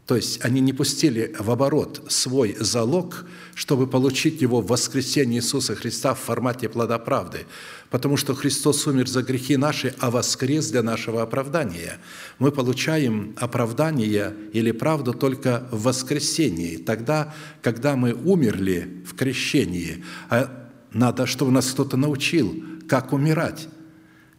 [0.06, 5.76] то есть они не пустили в оборот свой залог, чтобы получить его в воскресении Иисуса
[5.76, 7.46] Христа в формате плода правды,
[7.90, 12.00] потому что Христос умер за грехи наши, а воскрес для нашего оправдания.
[12.38, 20.63] Мы получаем оправдание или правду только в воскресении, тогда, когда мы умерли в крещении, а
[20.94, 23.68] надо, чтобы нас кто-то научил, как умирать,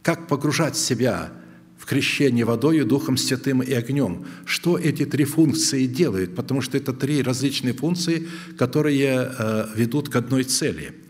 [0.01, 1.31] как погружать себя
[1.77, 4.25] в крещение водой, Духом Святым и огнем.
[4.45, 6.35] Что эти три функции делают?
[6.35, 10.95] Потому что это три различные функции, которые э, ведут к одной цели–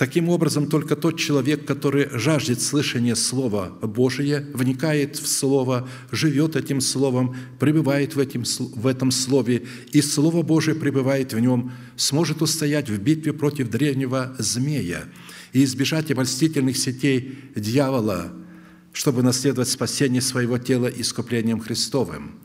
[0.00, 6.80] Таким образом, только тот человек, который жаждет слышания Слова Божия, вникает в Слово, живет этим
[6.80, 8.44] Словом, пребывает в, этим,
[8.76, 14.34] в этом Слове, и Слово Божие пребывает в нем, сможет устоять в битве против древнего
[14.38, 15.04] змея
[15.52, 18.32] и избежать обольстительных сетей дьявола,
[18.94, 22.36] чтобы наследовать спасение своего тела искуплением Христовым.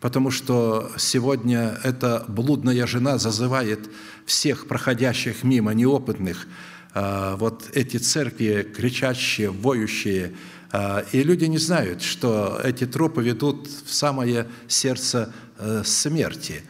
[0.00, 3.90] Потому что сегодня эта блудная жена зазывает
[4.24, 6.46] всех проходящих мимо неопытных–
[6.94, 10.32] вот эти церкви кричащие, воющие,
[10.76, 16.62] а, и люди не знают, что эти тропы ведут в самое сердце э, смерти.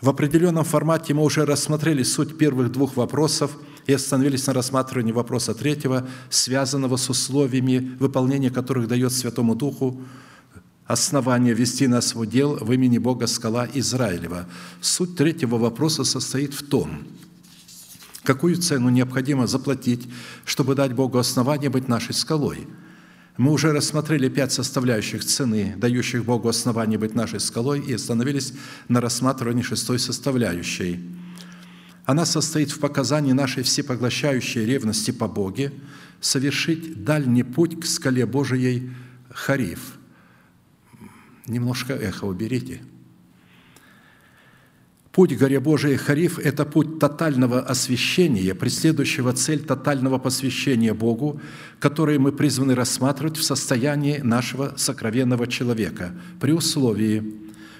[0.00, 3.52] В определенном формате мы уже рассмотрели суть первых двух вопросов
[3.86, 10.00] и остановились на рассматривании вопроса третьего, связанного с условиями, выполнения которых дает Святому Духу
[10.86, 14.46] основание вести нас в удел в имени Бога скала Израилева.
[14.80, 17.06] Суть третьего вопроса состоит в том–
[18.28, 20.06] Какую цену необходимо заплатить,
[20.44, 22.68] чтобы дать Богу основание быть нашей скалой?
[23.38, 28.52] Мы уже рассмотрели пять составляющих цены, дающих Богу основание быть нашей скалой, и остановились
[28.86, 31.00] на рассматривании шестой составляющей.
[32.04, 35.72] Она состоит в показании нашей всепоглощающей ревности по Боге,
[36.20, 38.90] совершить дальний путь к скале Божией
[39.30, 39.96] Хариф.
[41.46, 42.82] Немножко эхо уберите–
[45.18, 51.40] Путь горе Божией Хариф– это путь тотального освящения, преследующего цель тотального посвящения Богу,
[51.80, 57.34] который мы призваны рассматривать в состоянии нашего сокровенного человека, при условии,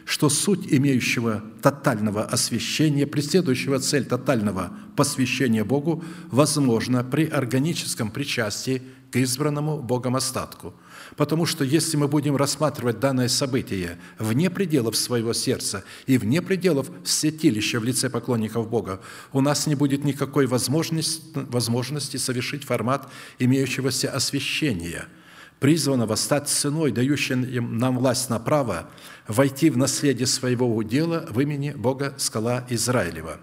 [0.05, 9.17] что суть имеющего тотального освящения, преследующего цель тотального посвящения Богу, возможно при органическом причастии к
[9.17, 10.75] избранному Богом остатку.
[11.17, 16.91] Потому что если мы будем рассматривать данное событие вне пределов своего сердца и вне пределов
[17.05, 19.01] святилища в лице поклонников Бога,
[19.33, 25.07] у нас не будет никакой возможности, возможности совершить формат имеющегося освящения–
[25.61, 28.91] призванного стать ценой, дающей нам власть на право
[29.29, 33.39] войти в наследие своего удела в имени Бога скала Израилева.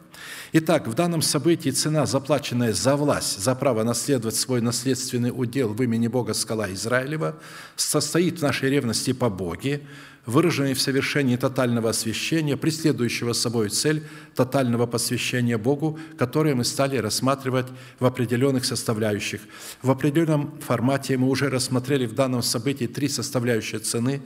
[0.52, 5.82] Итак, в данном событии цена, заплаченная за власть, за право наследовать свой наследственный удел в
[5.84, 7.38] имени Бога скала Израилева,
[7.76, 9.82] состоит в нашей ревности по Боге,
[10.26, 17.68] выраженной в совершении тотального освящения, преследующего собой цель тотального посвящения Богу, которое мы стали рассматривать
[18.00, 19.42] в определенных составляющих.
[19.84, 24.22] В определенном формате мы уже рассмотрели в данном событии три составляющие цены,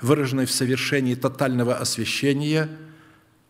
[0.00, 2.68] выраженной в совершении тотального освящения,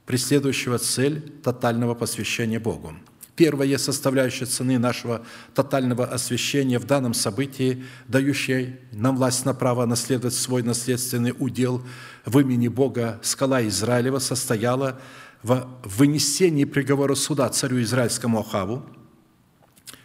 [0.06, 2.94] преследующего цель тотального посвящения Богу.
[3.36, 10.34] Первая составляющая цены нашего тотального освящения в данном событии, дающая нам власть на право наследовать
[10.34, 11.84] свой наследственный удел
[12.24, 15.00] в имени Бога скала Израилева, состояла
[15.42, 18.86] в вынесении приговора суда царю израильскому Ахаву,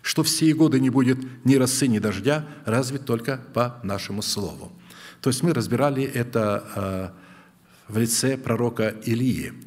[0.02, 4.72] что все годы не будет ни росы, ни дождя, разве только по нашему слову.
[5.22, 7.14] То есть мы разбирали это
[7.88, 9.54] э, в лице пророка Илии–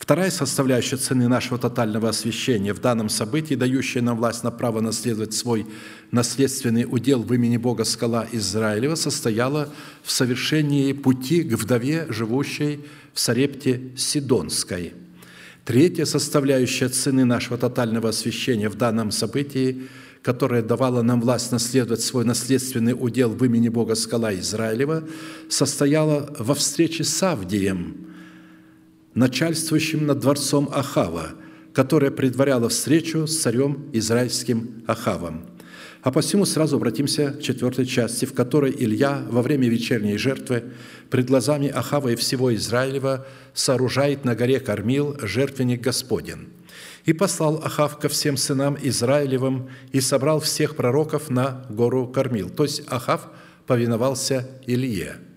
[0.00, 5.34] Вторая составляющая цены нашего тотального освящения в данном событии, дающая нам власть на право наследовать
[5.34, 5.66] свой
[6.10, 9.68] наследственный удел в имени Бога скала Израилева, состояла
[10.02, 12.80] в совершении пути к вдове, живущей
[13.12, 14.94] в Сарепте Сидонской.
[15.66, 19.82] Третья составляющая цены нашего тотального освящения в данном событии–
[20.22, 25.04] которая давала нам власть наследовать свой наследственный удел в имени Бога скала Израилева,
[25.48, 28.06] состояла во встрече с Авдием,
[29.14, 31.32] начальствующим над дворцом Ахава,
[31.72, 35.46] которая предваряла встречу с царем израильским Ахавом.
[36.02, 40.64] А посему сразу обратимся к четвертой части, в которой Илья во время вечерней жертвы
[41.10, 46.48] пред глазами Ахава и всего Израилева сооружает на горе Кормил жертвенник Господен.
[47.10, 52.48] И послал Ахав ко всем сынам Израилевым и собрал всех пророков на гору Кормил.
[52.48, 53.26] То есть Ахав
[53.66, 55.16] повиновался Илье–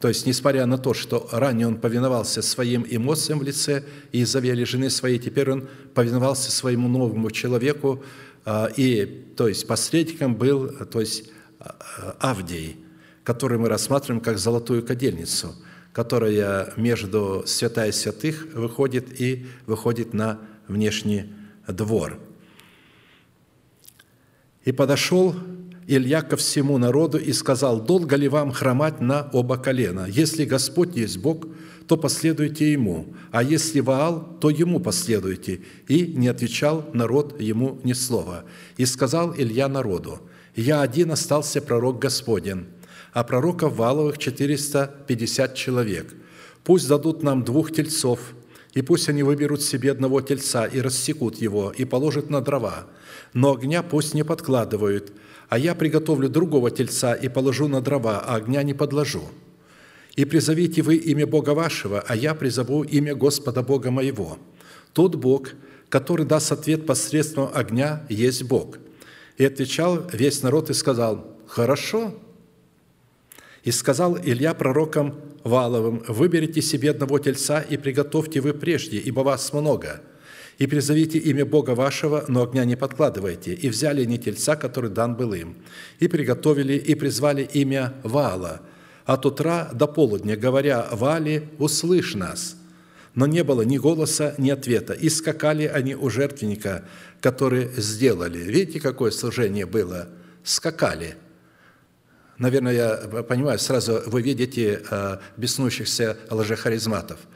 [0.00, 4.88] то есть, несмотря на то, что ранее он повиновался своим эмоциям в лице Изавели, жены
[4.88, 8.02] своей, теперь он повиновался своему новому человеку,
[8.46, 9.04] а, и,
[9.36, 12.78] то есть, посредником был, то есть, а, Авдий,
[13.24, 15.54] который мы рассматриваем как золотую кадельницу,
[15.92, 21.26] которая между святая святых выходит и выходит на внешний
[21.68, 22.18] двор.
[24.64, 25.34] «И подошел
[25.86, 30.06] Илья ко всему народу и сказал, «Долго ли вам хромать на оба колена?
[30.08, 31.46] Если Господь есть Бог,
[31.88, 35.62] то последуйте Ему, а если Ваал, то Ему последуйте».
[35.88, 38.44] И не отвечал народ Ему ни слова.
[38.76, 40.20] И сказал Илья народу,
[40.54, 42.68] «Я один остался пророк Господен,
[43.12, 46.14] а пророков Валовых 450 человек.
[46.62, 48.20] Пусть дадут нам двух тельцов,
[48.74, 52.86] и пусть они выберут себе одного тельца и рассекут его, и положат на дрова.
[53.34, 55.12] Но огня пусть не подкладывают,
[55.48, 59.22] а я приготовлю другого тельца и положу на дрова, а огня не подложу.
[60.14, 64.38] И призовите вы имя Бога вашего, а я призову имя Господа Бога моего.
[64.92, 65.50] Тот Бог,
[65.88, 68.78] который даст ответ посредством огня, есть Бог».
[69.38, 72.14] И отвечал весь народ и сказал, «Хорошо».
[73.64, 79.52] И сказал Илья пророкам Валовым, «Выберите себе одного тельца и приготовьте вы прежде, ибо вас
[79.52, 80.02] много,
[80.58, 83.54] и призовите имя Бога вашего, но огня не подкладывайте.
[83.54, 85.56] И взяли не тельца, который дан был им,
[86.00, 88.60] и приготовили, и призвали имя Ваала,
[89.06, 92.56] от утра до полудня, говоря, «Вали, услышь нас!»
[93.14, 94.92] Но не было ни голоса, ни ответа.
[94.92, 96.84] И скакали они у жертвенника,
[97.20, 98.38] который сделали.
[98.38, 100.08] Видите, какое служение было?
[100.44, 101.16] Скакали.
[102.40, 107.20] Наверное, я понимаю, сразу вы видите э, беснующихся лжехаризматов–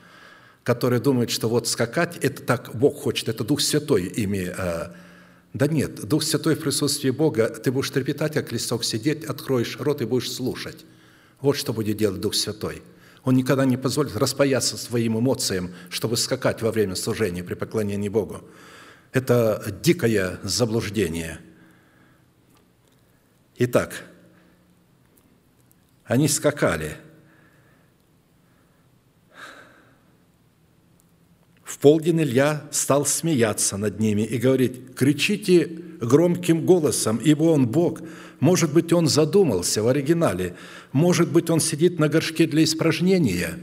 [0.64, 4.46] которые думают, что вот скакать– это так Бог хочет, это Дух Святой ими.
[4.56, 4.96] А,
[5.52, 10.00] да нет, Дух Святой в присутствии Бога, ты будешь трепетать, как листок сидеть, откроешь рот
[10.00, 10.86] и будешь слушать.
[11.40, 12.82] Вот что будет делать Дух Святой.
[13.24, 18.42] Он никогда не позволит распаяться своим эмоциям, чтобы скакать во время служения при поклонении Богу.
[19.12, 21.40] Это дикое заблуждение.
[23.58, 23.92] Итак,
[26.04, 26.96] они скакали–
[31.74, 35.68] В полдень Илья стал смеяться над ними и говорить, «Кричите
[36.00, 38.00] громким голосом, ибо он Бог.
[38.38, 40.54] Может быть, он задумался в оригинале.
[40.92, 43.58] Может быть, он сидит на горшке для испражнения».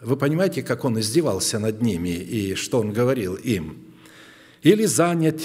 [0.00, 3.78] Вы понимаете, как он издевался над ними и что он говорил им?
[4.62, 5.40] Или занят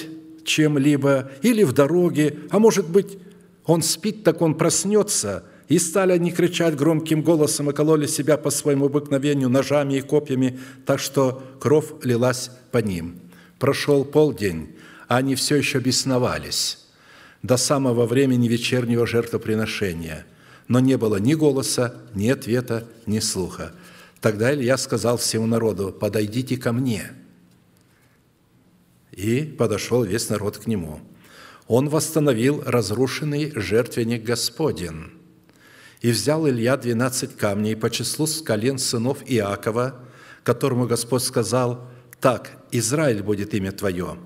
[0.45, 3.17] чем-либо, или в дороге, а может быть,
[3.65, 5.43] Он спит, так он проснется».
[5.73, 10.59] И стали они кричать громким голосом и кололи себя по своему обыкновению ножами и копьями,
[10.85, 13.19] так что кровь лилась по ним.
[13.57, 14.75] Прошел полдень,
[15.07, 16.77] а они все еще бесновались
[17.41, 20.27] до самого времени вечернего жертвоприношения,
[20.67, 23.71] но не было ни голоса, ни ответа, ни слуха.
[24.21, 27.13] Тогда Илья сказал всему народу, «Подойдите ко мне».
[29.11, 30.99] И подошел весь народ к нему.
[31.65, 35.22] Он восстановил разрушенный жертвенник Господень.
[36.03, 39.95] И взял Илья двенадцать камней по числу с колен сынов Иакова,
[40.43, 41.87] которому Господь сказал,
[42.19, 44.17] «Так, Израиль будет имя Твое,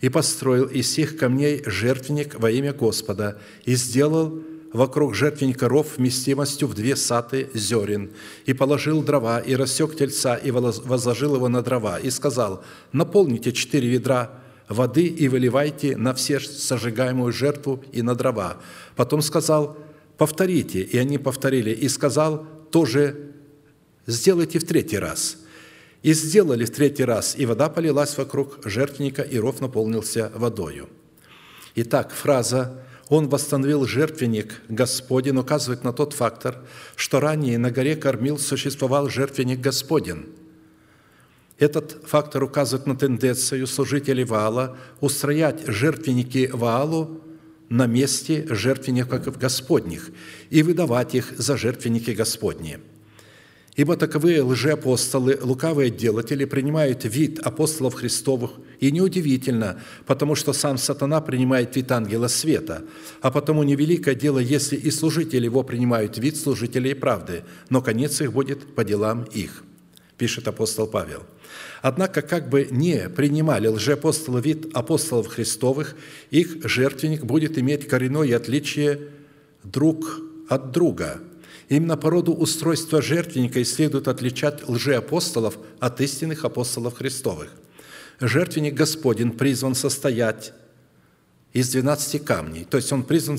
[0.00, 4.38] и построил из сих камней жертвенник во имя Господа, и сделал
[4.72, 8.12] вокруг жертвенника ров вместимостью в две саты зерен,
[8.46, 12.62] и положил дрова, и рассек тельца, и возложил его на дрова, и сказал,
[12.92, 14.30] наполните четыре ведра
[14.68, 18.58] воды и выливайте на все сожигаемую жертву и на дрова.
[18.94, 19.76] Потом сказал,
[20.16, 23.32] повторите, и они повторили, и сказал, тоже
[24.06, 25.38] сделайте в третий раз–
[26.04, 30.90] и сделали в третий раз, и вода полилась вокруг жертвенника, и ров наполнился водою.
[31.76, 36.62] Итак, фраза «Он восстановил жертвенник Господень» указывает на тот фактор,
[36.94, 40.26] что ранее на горе Кормил существовал жертвенник Господень.
[41.58, 47.22] Этот фактор указывает на тенденцию служителей Ваала устроять жертвенники Ваалу
[47.68, 50.10] на месте жертвенников Господних
[50.50, 52.78] и выдавать их за жертвенники Господни–
[53.76, 61.20] Ибо таковые лжеапостолы, лукавые делатели, принимают вид апостолов Христовых, и неудивительно, потому что сам сатана
[61.20, 62.84] принимает вид ангела света,
[63.20, 68.32] а потому невеликое дело, если и служители его принимают вид служителей правды, но конец их
[68.32, 69.64] будет по делам их»
[70.16, 71.24] пишет апостол Павел.
[71.86, 75.96] Однако, как бы не принимали лжеапостолы вид апостолов Христовых,
[76.30, 79.10] их жертвенник будет иметь коренное отличие
[79.62, 81.20] друг от друга–
[81.70, 87.48] Именно по роду устройства жертвенника и следует отличать лжеапостолов от истинных апостолов Христовых.
[88.20, 90.52] Жертвенник Господень призван состоять
[91.54, 93.38] из 12 камней, то есть он призван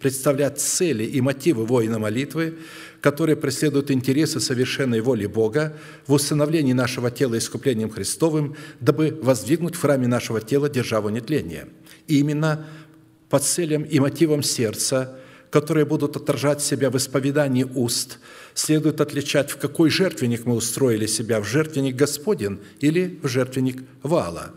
[0.00, 2.58] представлять цели и мотивы воина молитвы,
[3.02, 5.76] которые преследуют интересы совершенной воли Бога
[6.06, 11.68] в установлении нашего тела искуплением Христовым, дабы воздвигнуть в храме нашего тела державу нетления.
[12.06, 12.64] И именно
[13.28, 15.18] по целям и мотивам сердца–
[15.52, 18.18] которые будут отражать себя в исповедании уст,
[18.54, 24.54] следует отличать, в какой жертвенник мы устроили себя, в жертвенник Господен или в жертвенник Вала.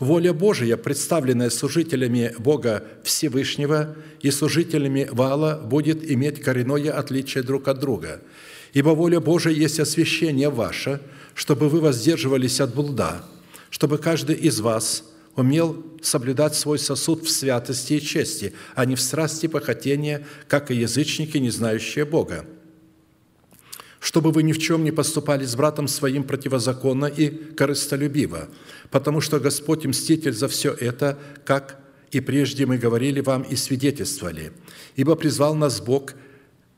[0.00, 7.78] Воля Божия, представленная служителями Бога Всевышнего и служителями Вала, будет иметь коренное отличие друг от
[7.78, 8.20] друга.
[8.72, 11.00] Ибо воля Божия есть освящение ваше,
[11.34, 13.24] чтобы вы воздерживались от блуда,
[13.70, 15.04] чтобы каждый из вас–
[15.36, 20.76] умел соблюдать свой сосуд в святости и чести, а не в страсти похотения, как и
[20.76, 22.44] язычники, не знающие Бога.
[24.00, 28.48] Чтобы вы ни в чем не поступали с братом своим противозаконно и корыстолюбиво,
[28.90, 31.78] потому что Господь мститель за все это, как
[32.10, 34.52] и прежде мы говорили вам и свидетельствовали.
[34.96, 36.14] Ибо призвал нас Бог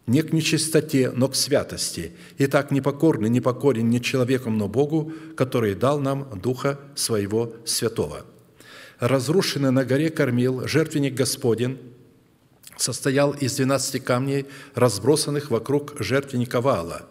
[0.07, 2.13] не к нечистоте, но к святости.
[2.39, 8.27] И так непокорный, непокорен не человеком, но Богу, который дал нам Духа Своего Святого»
[9.03, 11.77] разрушенный на горе Кормил, жертвенник Господень,
[12.77, 14.47] состоял из двенадцати камней,
[14.77, 17.09] разбросанных вокруг жертвенника Ваала.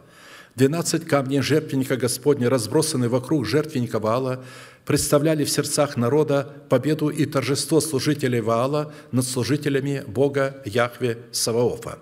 [0.55, 4.43] Двенадцать камней жертвенника Господня, разбросанные вокруг жертвенника Ваала,
[4.85, 11.99] представляли в сердцах народа победу и торжество служителей Ваала над служителями Бога Яхве Саваофа.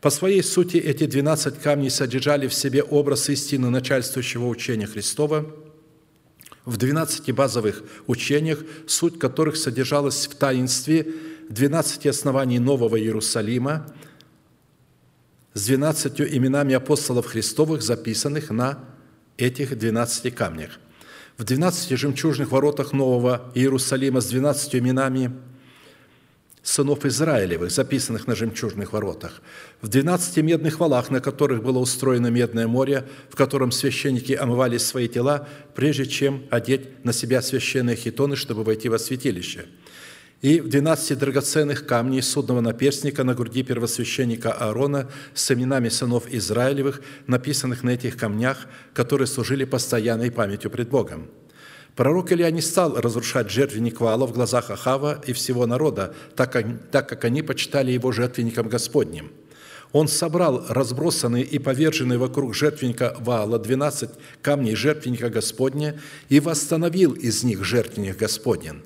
[0.00, 5.46] По своей сути эти двенадцать камней содержали в себе образ истины начальствующего учения Христова–
[6.68, 11.06] в 12 базовых учениях, суть которых содержалась в таинстве
[11.48, 13.86] 12 оснований Нового Иерусалима
[15.58, 18.78] с 12 именами апостолов Христовых, записанных на
[19.36, 20.78] этих 12 камнях.
[21.36, 25.32] В 12 жемчужных воротах Нового Иерусалима с 12 именами–
[26.68, 29.40] сынов Израилевых, записанных на жемчужных воротах,
[29.80, 35.08] в двенадцати медных валах, на которых было устроено медное море, в котором священники омывали свои
[35.08, 39.66] тела, прежде чем одеть на себя священные хитоны, чтобы войти во святилище,
[40.40, 47.02] и в двенадцати драгоценных камней судного наперстника на груди первосвященника Аарона с именами сынов Израилевых,
[47.26, 51.28] написанных на этих камнях, которые служили постоянной памятью пред Богом.
[51.96, 56.66] Пророк Илья не стал разрушать жертвенник Ваала в глазах Ахава и всего народа, так как,
[56.92, 59.32] так как они почитали его жертвенником Господним.
[59.90, 64.10] Он собрал разбросанные и поверженные вокруг жертвенника Ваала 12
[64.42, 68.82] камней жертвенника Господня и восстановил из них жертвенник Господень.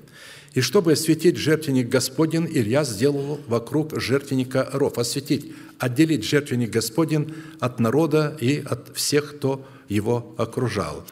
[0.53, 4.99] И чтобы осветить жертвенник Господень, Илья сделал вокруг жертвенника ров.
[4.99, 11.03] Осветить, отделить жертвенник Господень от народа и от всех, кто его окружал.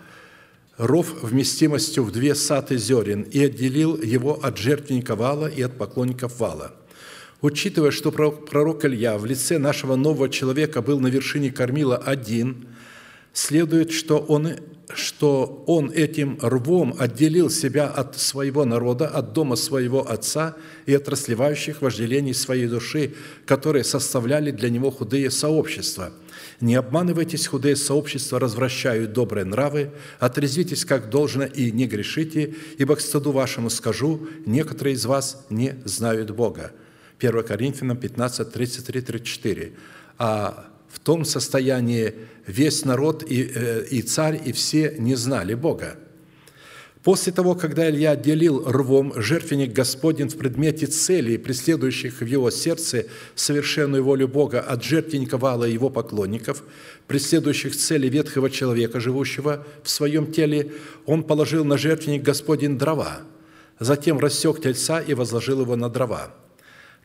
[0.78, 6.40] Ров вместимостью в две саты зерен и отделил его от жертвенника вала и от поклонников
[6.40, 6.74] вала.
[7.42, 12.68] Учитывая, что пророк Илья в лице нашего нового человека был на вершине кормила один,
[13.34, 14.50] следует, что он
[14.96, 21.08] что он этим рвом отделил себя от своего народа, от дома своего отца и от
[21.10, 23.14] расливающих вожделений своей души,
[23.46, 26.12] которые составляли для него худые сообщества.
[26.60, 33.02] Не обманывайтесь, худые сообщества развращают добрые нравы, отрезвитесь как должно и не грешите, ибо к
[33.02, 36.72] стыду вашему скажу, некоторые из вас не знают Бога».
[37.20, 39.74] 1 Коринфянам 15, 33, 34.
[40.18, 42.14] А в том состоянии
[42.46, 45.96] весь народ и, э, и царь, и все не знали Бога.
[47.04, 53.08] После того, когда Илья отделил рвом жертвенник Господень в предмете целей, преследующих в его сердце
[53.34, 56.64] совершенную волю Бога от жертвенника вала и его поклонников,
[57.08, 60.74] преследующих цели ветхого человека, живущего в своем теле,
[61.08, 63.22] он положил на жертвенник Господень дрова,
[63.80, 66.36] затем рассек тельца и возложил его на дрова–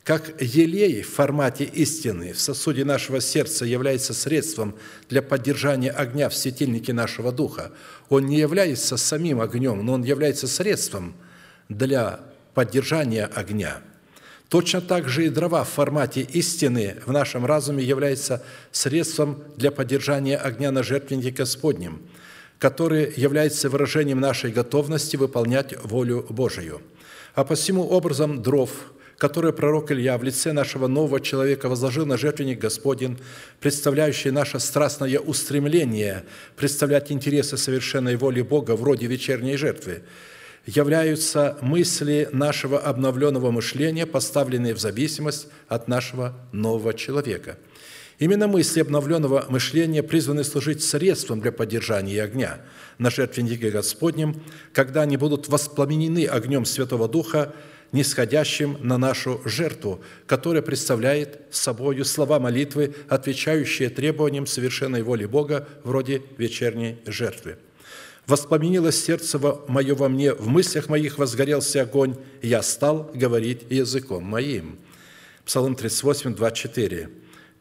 [0.07, 4.73] как елей в формате истины в сосуде нашего сердца является средством
[5.09, 7.73] для поддержания огня в светильнике нашего духа,
[8.07, 11.13] он не является самим огнем, но он является средством
[11.67, 12.21] для
[12.53, 13.81] поддержания огня.
[14.47, 18.41] Точно так же и дрова в формате истины в нашем разуме является
[18.71, 22.01] средством для поддержания огня на жертвеннике Господнем,
[22.59, 26.81] который является выражением нашей готовности выполнять волю Божию.
[27.35, 28.71] А посему образом дров–
[29.17, 33.17] которое пророк Илья в лице нашего нового человека возложил на жертвенник Господень,
[33.59, 36.23] представляющий наше страстное устремление
[36.55, 40.03] представлять интересы совершенной воли Бога вроде вечерней жертвы,
[40.67, 47.57] являются мысли нашего обновленного мышления, поставленные в зависимость от нашего нового человека.
[48.19, 52.59] Именно мысли обновленного мышления призваны служить средством для поддержания огня
[52.97, 54.41] на жертвеннике Господнем,
[54.73, 57.53] когда они будут воспламенены огнем Святого Духа,
[57.91, 66.21] нисходящим на нашу жертву, которая представляет собою слова молитвы, отвечающие требованиям совершенной воли Бога, вроде
[66.37, 67.57] вечерней жертвы.
[68.25, 74.79] «Воспламенилось сердце мое во мне, в мыслях моих возгорелся огонь, я стал говорить языком моим».
[75.45, 77.09] Псалом 38, 24.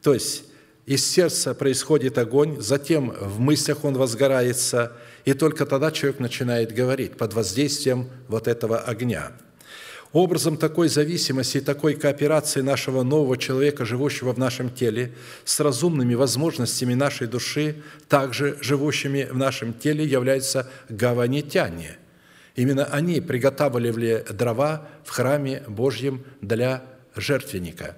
[0.03, 0.43] То есть,
[0.87, 4.93] из сердца происходит огонь, затем в мыслях он возгорается,
[5.24, 9.33] и только тогда человек начинает говорить под воздействием вот этого огня–
[10.17, 15.12] Образом такой зависимости и такой кооперации нашего нового человека, живущего в нашем теле,
[15.45, 21.99] с разумными возможностями нашей души, также живущими в нашем теле, являются гаванитяне.
[22.55, 26.83] Именно они приготавливали дрова в храме Божьем для
[27.14, 27.95] жертвенника.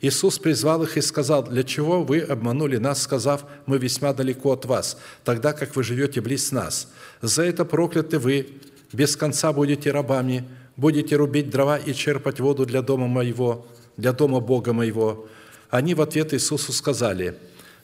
[0.00, 4.64] Иисус призвал их и сказал, «Для чего вы обманули нас, сказав, мы весьма далеко от
[4.64, 6.88] вас, тогда как вы живете близ нас?
[7.20, 8.48] За это прокляты вы,
[8.92, 10.44] без конца будете рабами,
[10.76, 13.66] будете рубить дрова и черпать воду для дома моего,
[13.96, 15.28] для дома Бога моего».
[15.72, 17.34] Они в ответ Иисусу сказали,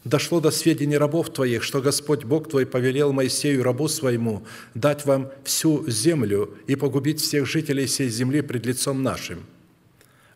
[0.05, 5.31] «Дошло до сведений рабов твоих, что Господь Бог твой повелел Моисею, рабу своему, дать вам
[5.43, 9.47] всю землю и погубить всех жителей всей земли пред лицом нашим,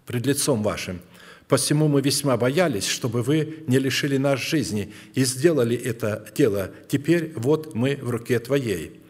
[0.06, 1.00] пред лицом вашим.
[1.46, 6.70] Посему мы весьма боялись, чтобы вы не лишили нас жизни, и сделали это дело.
[6.88, 9.01] Теперь вот мы в руке Твоей».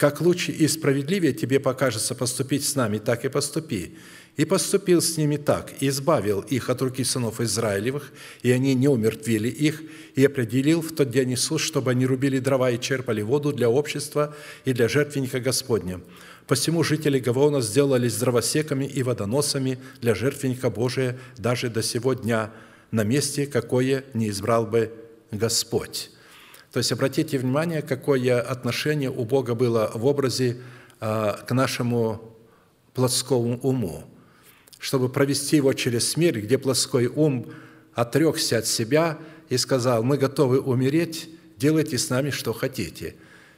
[0.00, 3.98] Как лучше и справедливее тебе покажется поступить с нами, так и поступи.
[4.38, 8.10] И поступил с ними так, и избавил их от руки сынов Израилевых,
[8.42, 9.82] и они не умертвили их,
[10.14, 14.34] и определил в тот день Иисус, чтобы они рубили дрова и черпали воду для общества
[14.64, 16.00] и для жертвенника Господня.
[16.46, 22.50] Посему жители Гаваона сделались дровосеками и водоносами для жертвенника Божия даже до сего дня,
[22.90, 24.94] на месте, какое не избрал бы
[25.30, 26.10] Господь».
[26.72, 30.58] То есть обратите внимание, какое отношение у Бога было в образе
[31.00, 32.36] а, к нашему
[32.94, 34.04] плотскому уму,
[34.78, 37.50] чтобы провести его через смерть, где плоской ум
[37.94, 39.18] отрекся от себя
[39.48, 43.16] и сказал, мы готовы умереть, делайте с нами, что хотите.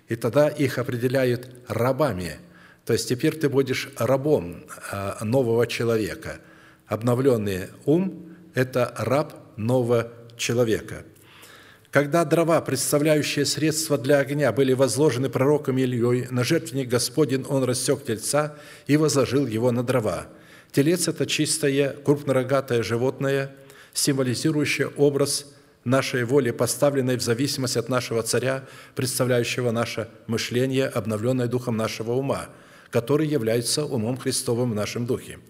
[0.08, 2.38] И тогда их определяют рабами.
[2.86, 6.40] То есть теперь ты будешь рабом а, нового человека.
[6.86, 11.04] Обновленный ум– это раб нового человека–
[11.92, 18.02] когда дрова, представляющие средства для огня, были возложены пророком Ильей на жертвенник Господень, он рассек
[18.02, 20.26] тельца и возложил его на дрова.
[20.72, 23.54] Телец– это чистое, крупнорогатое животное,
[23.92, 25.44] символизирующее образ
[25.84, 28.64] нашей воли, поставленной в зависимость от нашего царя,
[28.94, 32.48] представляющего наше мышление, обновленное духом нашего ума,
[32.90, 35.40] который является умом Христовым в нашем духе.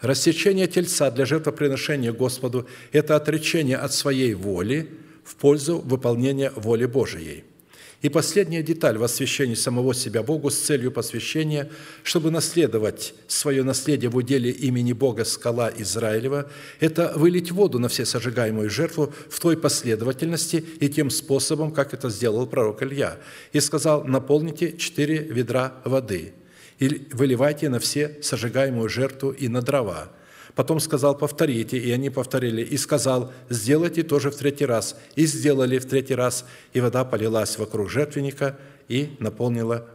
[0.00, 7.44] Рассечение тельца для жертвоприношения Господу– это отречение от своей воли в пользу выполнения воли Божией–
[8.02, 11.70] и последняя деталь в освящении самого себя Богу с целью посвящения,
[12.02, 18.04] чтобы наследовать свое наследие в уделе имени Бога скала Израилева, это вылить воду на все
[18.04, 23.18] сожигаемую жертву в той последовательности и тем способом, как это сделал пророк Илья.
[23.52, 26.34] И сказал, наполните четыре ведра воды
[26.78, 30.12] и выливайте на все сожигаемую жертву и на дрова–
[30.56, 32.62] Потом сказал, повторите, и они повторили.
[32.62, 34.96] И сказал, сделайте тоже в третий раз.
[35.14, 39.86] И сделали в третий раз, и вода полилась вокруг жертвенника и наполнила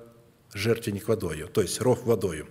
[0.53, 2.47] жертвенник водою, то есть ров водою.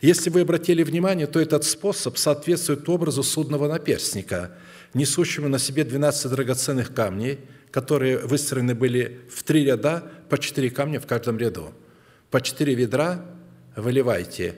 [0.00, 4.52] Если вы обратили внимание, то этот способ соответствует образу судного наперстника,
[4.94, 7.40] несущему на себе 12 драгоценных камней,
[7.72, 11.72] которые выстроены были в три ряда, по четыре камня в каждом ряду.
[12.30, 13.24] По четыре ведра
[13.74, 14.54] выливайте,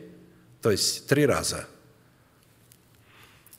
[0.60, 1.66] то есть три раза–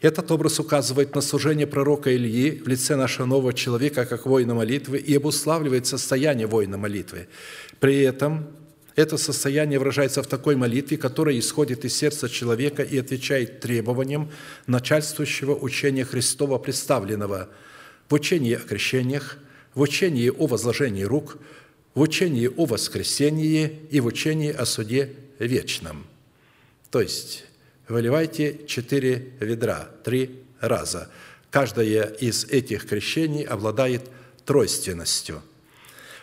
[0.06, 4.99] этот образ указывает на служение пророка Ильи в лице нашего нового человека как воина молитвы
[4.99, 7.28] и обуславливает состояние воина молитвы.
[7.80, 8.47] При этом
[8.95, 14.30] это состояние выражается в такой молитве, которая исходит из сердца человека и отвечает требованиям
[14.68, 17.49] начальствующего учения Христова, представленного
[18.08, 19.39] в учении о крещениях,
[19.74, 21.38] в учении о возложении рук,
[21.95, 26.06] в учении о воскресении и в учении о суде вечном.
[26.91, 27.45] То есть
[27.88, 31.09] выливайте четыре ведра, три раза.
[31.51, 34.09] Каждое из этих крещений обладает
[34.45, 35.41] тройственностью.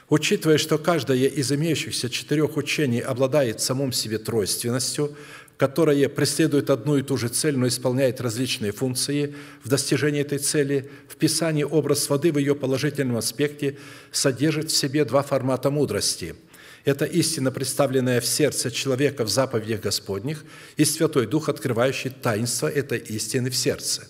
[0.08, 5.16] Учитывая, что каждое из имеющихся четырех учений обладает самом себе тройственностью,
[5.56, 10.90] которая преследует одну и ту же цель, но исполняет различные функции в достижении этой цели,
[11.08, 13.78] в Писании образ воды в ее положительном аспекте
[14.10, 16.34] содержит в себе два формата мудрости–
[16.84, 20.44] это истина, представленная в сердце человека в заповедях Господних,
[20.76, 24.08] и Святой Дух, открывающий таинство этой истины в сердце.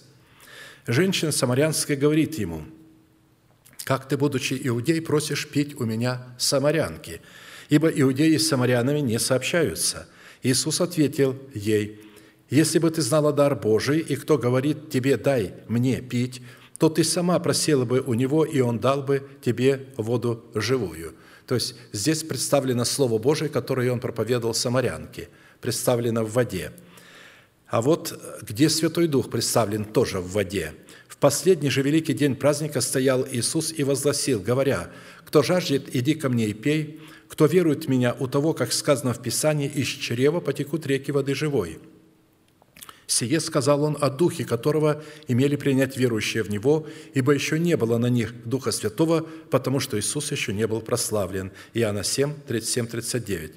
[0.87, 2.64] Женщина самарянская говорит ему,
[3.85, 7.20] «Как ты, будучи иудей, просишь пить у меня самарянки?
[7.68, 10.09] Ибо иудеи с самарянами не сообщаются».
[10.43, 12.01] Иисус ответил ей,
[12.49, 16.43] «Если бы ты знала дар Божий, и кто говорит тебе, дай мне пить,
[16.79, 21.14] то ты сама просила бы у него, и он дал бы тебе воду живую».
[21.47, 25.28] То есть здесь представлено Слово Божие, которое он проповедовал самарянке,
[25.61, 26.72] представлено в воде.
[27.66, 30.74] А вот где Святой Дух представлен тоже в воде.
[31.09, 34.90] В последний же великий день праздника стоял Иисус и возгласил, говоря,
[35.24, 39.14] «Кто жаждет, иди ко мне и пей, кто верует в Меня, у того, как сказано
[39.14, 41.78] в Писании, из чрева потекут реки воды живой».
[43.07, 47.98] Сие сказал он о Духе, которого имели принять верующие в Него, ибо еще не было
[47.98, 51.53] на них Духа Святого, потому что Иисус еще не был прославлен.
[51.74, 53.53] Иоанна 7, 37, 39.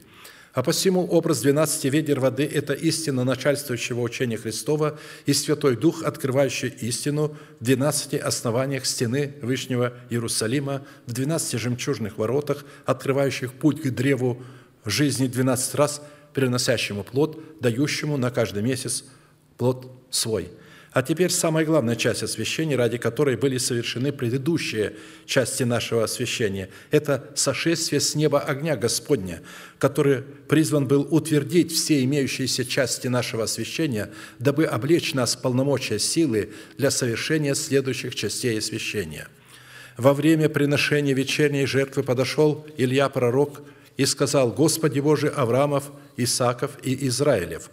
[0.56, 6.70] А посему образ двенадцати ведер воды– это истина начальствующего учения Христова и Святой Дух, открывающий
[6.70, 14.42] истину в двенадцати основаниях стены Вышнего Иерусалима, в двенадцати жемчужных воротах, открывающих путь к древу
[14.86, 16.02] жизни двенадцать раз,
[16.34, 19.04] приносящему плод, дающему на каждый месяц
[19.58, 20.50] плод свой.
[20.96, 24.96] А теперь самая главная часть освящения, ради которой были совершены предыдущие
[25.26, 26.70] части нашего освящения.
[26.90, 29.42] Это сошествие с неба огня Господня,
[29.78, 36.92] который призван был утвердить все имеющиеся части нашего освящения, дабы облечь нас полномочия силы для
[36.92, 39.28] совершения следующих частей освящения.
[39.98, 43.64] Во время приношения вечерней жертвы подошел Илья пророк
[43.98, 47.70] и сказал, «Господи Боже Авраамов, Исаков и Израилев,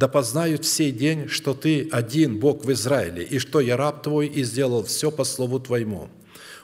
[0.00, 4.02] да познают в сей день, что Ты один Бог в Израиле, и что я раб
[4.02, 6.08] Твой и сделал все по слову Твоему.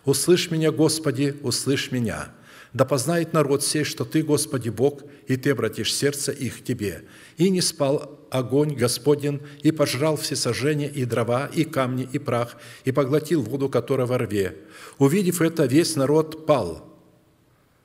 [0.06, 2.30] Услышь меня, Господи, услышь меня.
[2.72, 7.04] Да познает народ сей, что Ты, Господи, Бог, и Ты обратишь сердце их к Тебе.
[7.36, 12.56] И не спал огонь Господен, и пожрал все сожжения, и дрова, и камни, и прах,
[12.86, 14.56] и поглотил воду, которая во рве.
[14.96, 16.90] Увидев это, весь народ пал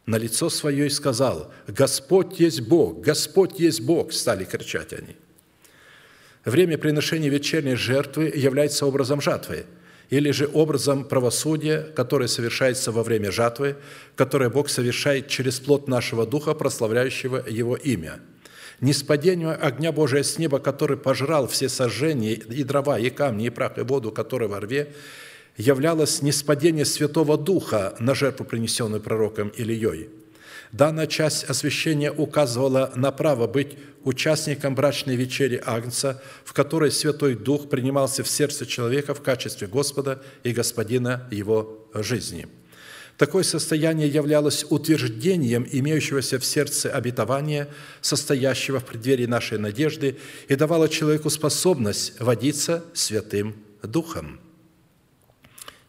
[0.05, 5.17] на лицо свое и сказал, «Господь есть Бог, Господь есть Бог!» Стали кричать они–
[6.45, 9.65] Время приношения вечерней жертвы является образом жатвы
[10.09, 13.77] или же образом правосудия, которое совершается во время жатвы,
[14.15, 18.19] которое Бог совершает через плод нашего Духа, прославляющего Его имя.
[18.81, 23.77] Неспадение огня Божия с неба, который пожрал все сожжения, и дрова, и камни, и прах,
[23.77, 24.91] и воду, которые во рве,
[25.55, 30.09] являлось неспадение Святого Духа на жертву, принесенную пророком Ильей–
[30.71, 37.69] Данная часть освящения указывала на право быть участником брачной вечери Агнца, в которой Святой Дух
[37.69, 42.47] принимался в сердце человека в качестве Господа и Господина его жизни.
[43.17, 47.67] Такое состояние являлось утверждением имеющегося в сердце обетования,
[47.99, 50.17] состоящего в преддверии нашей надежды,
[50.47, 54.39] и давало человеку способность водиться Святым Духом.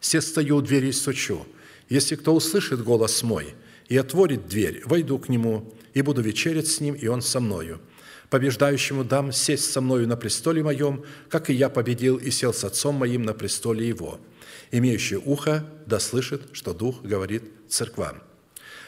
[0.01, 1.47] «Се стою у двери и стучу.
[1.89, 3.55] Если кто услышит голос мой
[3.93, 7.79] и отворит дверь, войду к нему и буду вечерять с ним, и он со мною.
[8.31, 12.63] Побеждающему дам сесть со мною на престоле моем, как и я победил и сел с
[12.63, 14.19] отцом моим на престоле его»
[14.71, 18.23] имеющий ухо да слышит, что Дух говорит церквам.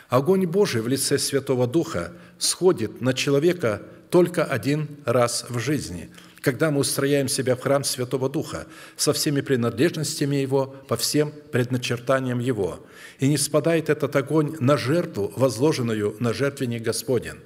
[0.09, 6.09] Огонь Божий в лице Святого Духа сходит на человека только один раз в жизни,
[6.45, 12.37] когда мы устрояем себя в храм Святого Духа со всеми принадлежностями Его, по всем предначертаниям
[12.37, 12.85] Его.
[13.19, 17.39] И не спадает этот огонь на жертву, возложенную на жертвенник Господень–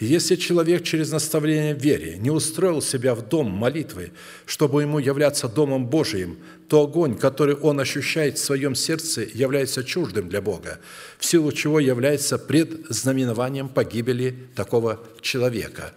[0.00, 4.12] если человек через наставление в вере не устроил себя в дом молитвы,
[4.46, 10.28] чтобы ему являться Домом Божиим, то огонь, который он ощущает в своем сердце, является чуждым
[10.28, 10.78] для Бога,
[11.18, 15.92] в силу чего является предзнаменованием погибели такого человека.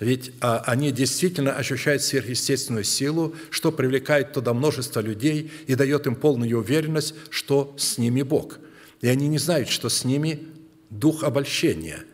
[0.00, 6.16] Ведь а, они действительно ощущают сверхъестественную силу, что привлекает туда множество людей и дает им
[6.16, 8.58] полную уверенность, что с ними Бог.
[9.02, 10.48] И они не знают, что с ними
[10.90, 12.04] дух обольщения–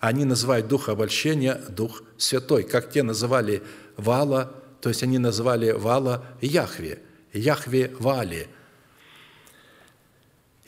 [0.00, 3.62] они называют дух обольщения Дух Святой, как те называли
[3.98, 7.00] Вала, то есть они называли Вала Яхве,
[7.34, 8.48] Яхве Вали.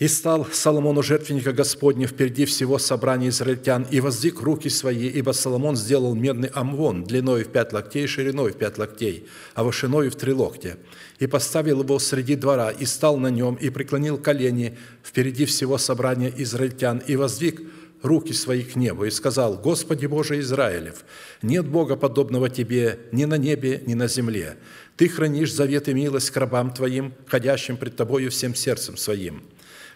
[0.03, 5.77] «И стал Соломону жертвенника Господня впереди всего собрания израильтян, и воздвиг руки свои, ибо Соломон
[5.77, 10.33] сделал медный амвон, длиной в пять локтей, шириной в пять локтей, а вышиной в три
[10.33, 10.77] локтя,
[11.21, 16.33] и поставил его среди двора, и стал на нем, и преклонил колени впереди всего собрания
[16.37, 17.61] израильтян, и воздвиг
[18.03, 21.05] руки свои к небу и сказал, «Господи Боже Израилев,
[21.43, 24.57] нет Бога, подобного Тебе ни на небе, ни на земле.
[24.97, 29.45] Ты хранишь завет и милость к рабам Твоим, ходящим пред Тобою всем сердцем своим».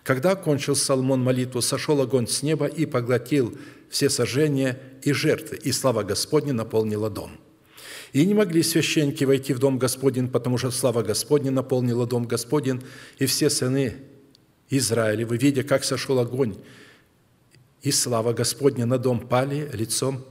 [0.07, 3.59] Когда кончил Соломон молитву, сошел огонь с неба и поглотил
[3.91, 7.33] все сожжения и жертвы, и слава Господня наполнила дом.
[8.13, 12.85] И не могли священники войти в дом Господень, потому что слава Господня наполнила дом Господень,
[13.19, 13.97] и все сыны
[14.71, 16.57] Израилевы, видя, как сошел огонь
[17.83, 20.25] и слава Господня на дом пали лицом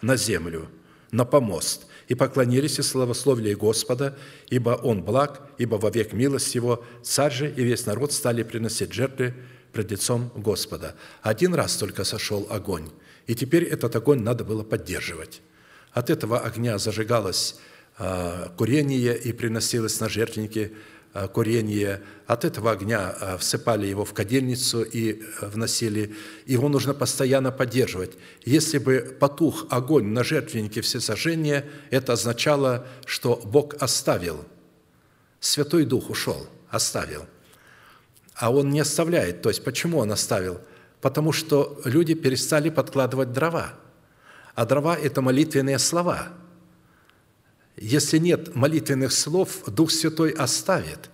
[0.00, 0.68] на землю,
[1.12, 4.18] на помост, и поклонились и славословили Господа,
[4.50, 9.32] ибо Он благ, ибо вовек милость Его, царь же и весь народ стали приносить жертвы
[9.72, 10.94] пред лицом Господа.
[11.22, 12.90] Один раз только сошел огонь,
[13.26, 15.40] и теперь этот огонь надо было поддерживать.
[15.92, 17.56] От этого огня зажигалось
[17.96, 20.72] а, курение и приносилось на жертвенники
[21.12, 26.14] курение, от этого огня э, всыпали его в кадильницу и э, вносили.
[26.46, 28.12] Его нужно постоянно поддерживать.
[28.44, 34.44] Если бы потух огонь на жертвеннике всесожжения, это означало, что Бог оставил.
[35.40, 37.26] Святой Дух ушел, оставил.
[38.34, 39.42] А Он не оставляет.
[39.42, 40.60] То есть, почему Он оставил?
[41.02, 43.74] Потому что люди перестали подкладывать дрова.
[44.54, 46.28] А дрова– это молитвенные слова–
[47.82, 51.10] если нет молитвенных слов, Дух Святой оставит.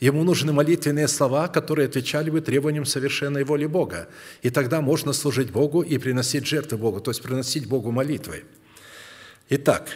[0.00, 4.08] Ему нужны молитвенные слова, которые отвечали бы требованиям совершенной воли Бога.
[4.42, 8.44] И тогда можно служить Богу и приносить жертвы Богу, то есть приносить Богу молитвы.
[9.48, 9.88] Итак,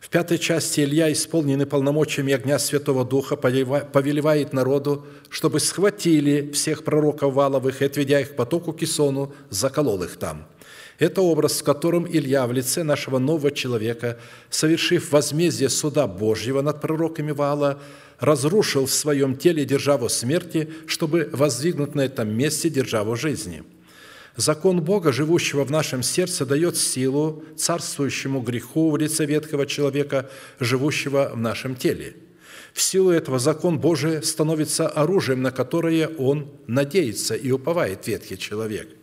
[0.00, 7.34] в пятой части Илья, исполненный полномочиями огня Святого Духа, повелевает народу, чтобы схватили всех пророков
[7.34, 10.46] Валовых и, отведя их к потоку Кисону, заколол их там–
[10.98, 14.18] это образ, в котором Илья в лице нашего нового человека,
[14.48, 17.80] совершив возмездие суда Божьего над пророками Ваала,
[18.18, 23.62] разрушил в своем теле державу смерти, чтобы воздвигнуть на этом месте державу жизни.
[24.36, 30.30] Закон Бога, живущего в нашем сердце, дает силу царствующему греху в лице ветхого человека,
[30.60, 32.16] живущего в нашем теле.
[32.72, 38.88] В силу этого закон Божий становится оружием, на которое он надеется и уповает ветхий человек–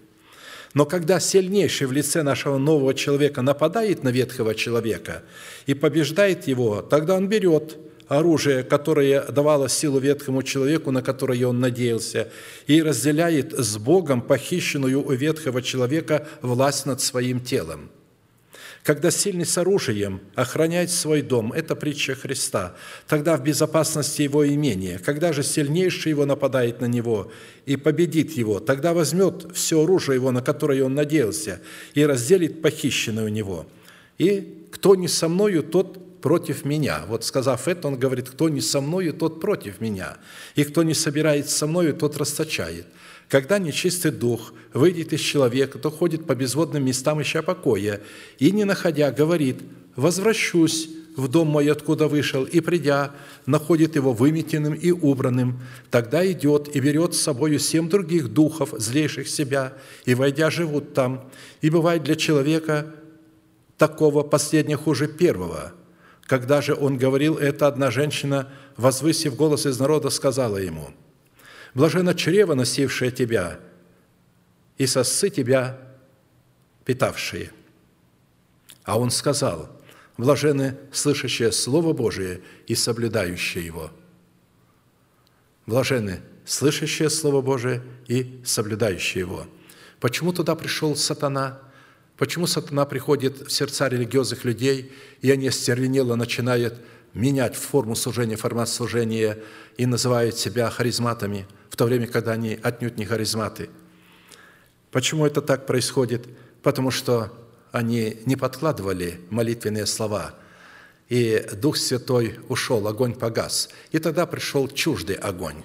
[0.74, 5.24] но когда сильнейший в лице нашего нового человека нападает на ветхого человека
[5.66, 11.60] и побеждает его, тогда он берет оружие, которое давало силу ветхому человеку, на которое он
[11.60, 12.30] надеялся,
[12.68, 17.90] и разделяет с Богом похищенную у ветхого человека власть над своим телом–
[18.84, 22.76] когда сильный с оружием охраняет свой дом, это притча Христа,
[23.08, 25.00] тогда в безопасности его имения.
[25.00, 27.32] Когда же сильнейший его нападает на него
[27.66, 31.62] и победит его, тогда возьмет все оружие его, на которое он надеялся,
[31.94, 33.66] и разделит похищенное у него.
[34.18, 37.04] И кто не со мною, тот против меня.
[37.08, 40.18] Вот сказав это, он говорит, кто не со мною, тот против меня.
[40.56, 42.86] И кто не собирается со мною, тот расточает.
[43.30, 48.02] Когда нечистый дух выйдет из человека, то ходит по безводным местам, ища покоя,
[48.40, 49.62] и, не находя, говорит,
[49.96, 53.12] «Возвращусь в дом мой, откуда вышел, и, придя,
[53.46, 55.60] находит его выметенным и убранным,
[55.92, 59.74] тогда идет и берет с собою семь других духов, злейших себя,
[60.06, 61.30] и, войдя, живут там.
[61.62, 62.94] И бывает для человека
[63.78, 65.74] такого последнего хуже первого.
[66.24, 70.90] Когда же он говорил это, одна женщина, возвысив голос из народа, сказала ему,
[71.74, 73.60] «Блаженно чрево, носившее тебя,
[74.78, 75.80] и сосцы тебя
[76.86, 77.52] питавшие».
[78.84, 79.70] А он сказал,
[80.18, 83.92] «Блажены, слышащие Слово Божие и соблюдающие его».
[85.66, 89.48] Блажены, слышащие Слово Божие и соблюдающие его.
[90.00, 91.60] Почему туда пришел сатана?
[92.18, 96.82] Почему сатана приходит в сердца религиозных людей, и они остервенело начинают
[97.14, 99.40] менять форму служения, формат служения
[99.78, 103.68] и называют себя харизматами, в то время, когда они отнюдь не харизматы.
[104.92, 106.28] Почему это так происходит?
[106.62, 107.34] Потому что
[107.72, 110.36] они не подкладывали молитвенные слова,
[111.10, 113.70] и Дух Святой ушел, огонь погас.
[113.92, 115.64] И тогда пришел чуждый огонь.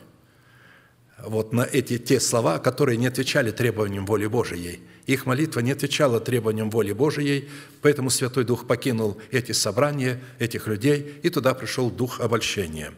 [1.26, 4.80] Вот на эти те слова, которые не отвечали требованиям воли Божией.
[5.04, 7.50] Их молитва не отвечала требованиям воли Божией,
[7.82, 12.94] поэтому Святой Дух покинул эти собрания, этих людей, и туда пришел Дух обольщения.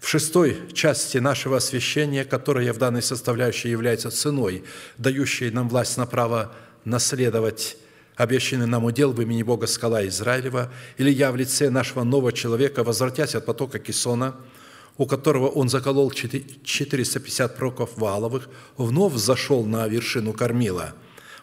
[0.00, 4.64] В шестой части нашего освящения, которая в данной составляющей является ценой,
[4.98, 6.52] дающей нам власть на право
[6.84, 7.76] наследовать
[8.20, 12.84] обещанный нам удел в имени Бога скала Израилева, или я в лице нашего нового человека,
[12.84, 14.36] возвратясь от потока Кисона,
[14.98, 20.92] у которого он заколол 450 проков валовых, вновь зашел на вершину Кормила,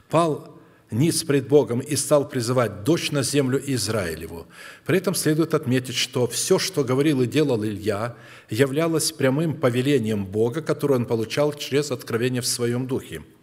[0.10, 0.58] пал
[0.92, 4.46] ниц пред Богом и стал призывать дочь на землю Израилеву.
[4.86, 8.16] При этом следует отметить, что все, что говорил и делал Илья,
[8.50, 13.24] являлось прямым повелением Бога, которое он получал через откровение в своем духе–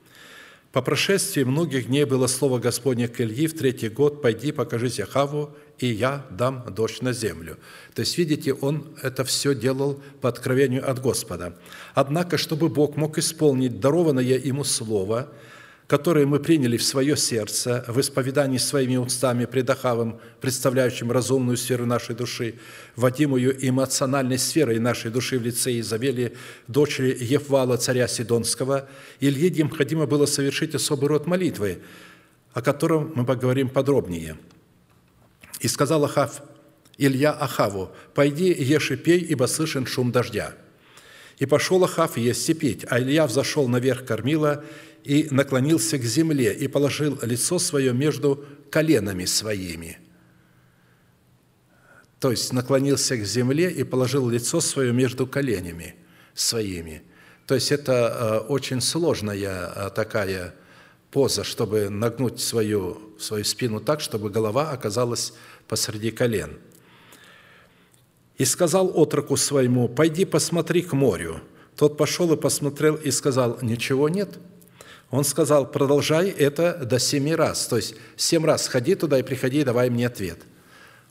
[0.75, 5.55] по прошествии многих дней было слово Господне к Ильи в третий год, «Пойди, покажись Ахаву,
[5.79, 7.59] и я дам дождь на землю».
[7.95, 11.57] То есть, видите, он это все делал по откровению от Господа.
[11.95, 15.29] Однако, чтобы Бог мог исполнить дарованное ему слово–
[15.87, 21.85] которые мы приняли в свое сердце в исповедании своими устами пред Ахавом, представляющим разумную сферу
[21.85, 22.55] нашей души,
[22.97, 26.35] водимую эмоциональной сферой нашей души в лице Изавели,
[26.69, 28.89] дочери Еввала, царя Сидонского,
[29.21, 31.81] Илье необходимо было совершить особый род молитвы,
[32.55, 34.39] о котором мы поговорим подробнее.
[35.61, 36.43] «И сказал Ахав,
[36.97, 40.55] Илья Ахаву, «Пойди, ешь и пей, ибо слышен шум дождя».
[41.39, 44.65] И пошел Ахав есть и пить, а Илья взошел наверх кормила
[45.05, 49.99] и наклонился к земле и положил лицо свое между коленами своими.
[52.19, 55.95] То есть наклонился к земле и положил лицо свое между коленями
[56.33, 57.03] своими.
[57.47, 60.55] То есть это э, очень сложная э, такая
[61.11, 65.35] поза, чтобы нагнуть свою, свою спину так, чтобы голова оказалась
[65.69, 66.59] посреди колен.
[68.39, 71.43] «И сказал отроку своему, пойди посмотри к морю».
[71.77, 74.39] Тот пошел и посмотрел и сказал, ничего нет–
[75.11, 77.67] он сказал, продолжай это до семи раз.
[77.67, 80.39] То есть семь раз сходи туда и приходи, и давай мне ответ.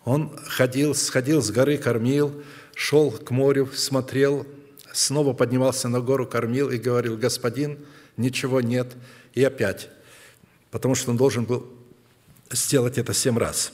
[0.03, 2.43] Он ходил, сходил с горы, кормил,
[2.75, 4.45] шел к морю, смотрел,
[4.91, 7.79] снова поднимался на гору, кормил и говорил, господин,
[8.17, 8.93] ничего нет.
[9.33, 9.89] И опять,
[10.69, 11.65] потому что он должен был
[12.51, 13.71] сделать это семь раз.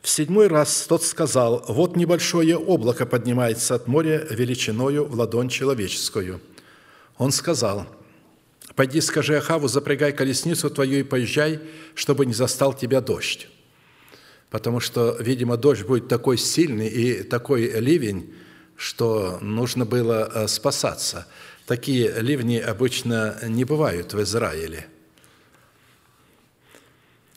[0.00, 6.40] В седьмой раз тот сказал, вот небольшое облако поднимается от моря величиною в ладонь человеческую–
[7.20, 7.86] он сказал,
[8.74, 11.60] «Пойди скажи Ахаву, запрягай колесницу твою и поезжай,
[11.94, 13.46] чтобы не застал тебя дождь».
[14.48, 18.32] Потому что, видимо, дождь будет такой сильный и такой ливень,
[18.74, 21.26] что нужно было э, спасаться.
[21.66, 24.86] Такие ливни обычно не бывают в Израиле.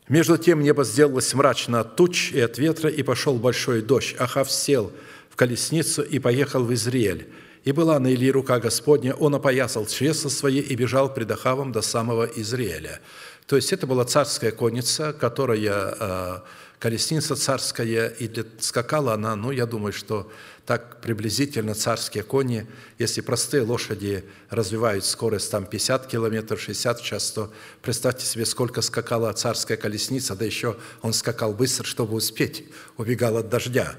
[0.07, 4.15] Между тем небо сделалось мрачно от туч и от ветра, и пошел большой дождь.
[4.17, 4.93] Ахав сел
[5.29, 7.27] в колесницу и поехал в Израиль.
[7.64, 11.82] И была на Илии рука Господня, он опоясал чресло свои и бежал пред Ахавом до
[11.82, 12.99] самого Израиля».
[13.47, 16.39] То есть это была царская конница, которая, э,
[16.80, 20.32] колесница царская, и для, скакала она, ну, я думаю, что
[20.66, 22.66] так приблизительно царские кони,
[22.99, 27.51] если простые лошади развивают скорость там 50 километров, 60 в час, то
[27.82, 32.66] представьте себе, сколько скакала царская колесница, да еще он скакал быстро, чтобы успеть,
[32.97, 33.95] убегал от дождя.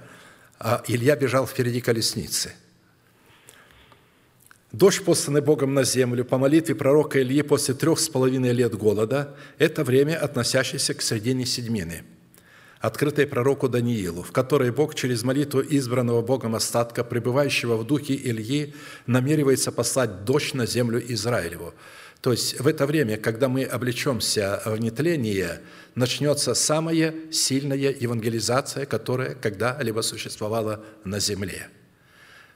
[0.59, 2.55] А Илья бежал впереди колесницы–
[4.75, 9.37] Дождь, посланный Богом на землю по молитве пророка Ильи после трех с половиной лет голода,
[9.57, 12.03] это время, относящееся к середине седьмины.
[12.81, 18.75] открытой пророку Даниилу, в которой Бог через молитву избранного Богом остатка, пребывающего в духе Ильи,
[19.07, 21.72] намеревается послать дождь на землю Израилеву.
[22.20, 25.61] То есть в это время, когда мы облечемся в нетление,
[25.95, 31.68] начнется самая сильная евангелизация, которая когда-либо существовала на земле.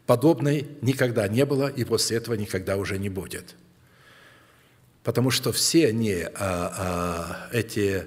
[0.09, 3.57] Подобной никогда не было и после этого никогда уже не будет.
[5.05, 8.07] Потому что все они, а, а, эти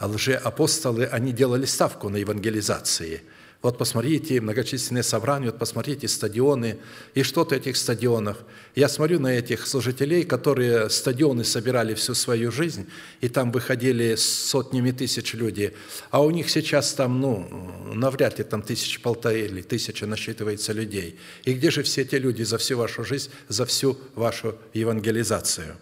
[0.00, 3.20] лжеапостолы, они делали ставку на евангелизации.
[3.62, 6.78] Вот посмотрите, многочисленные собрания, вот посмотрите стадионы
[7.14, 8.38] и что-то этих стадионов.
[8.74, 12.88] Я смотрю на этих служителей, которые стадионы собирали всю свою жизнь,
[13.20, 15.74] и там выходили сотнями тысяч людей,
[16.10, 17.48] а у них сейчас там, ну,
[17.94, 21.16] навряд ли там тысяч полторы или тысяча насчитывается людей.
[21.44, 25.76] И где же все эти люди за всю вашу жизнь, за всю вашу евангелизацию?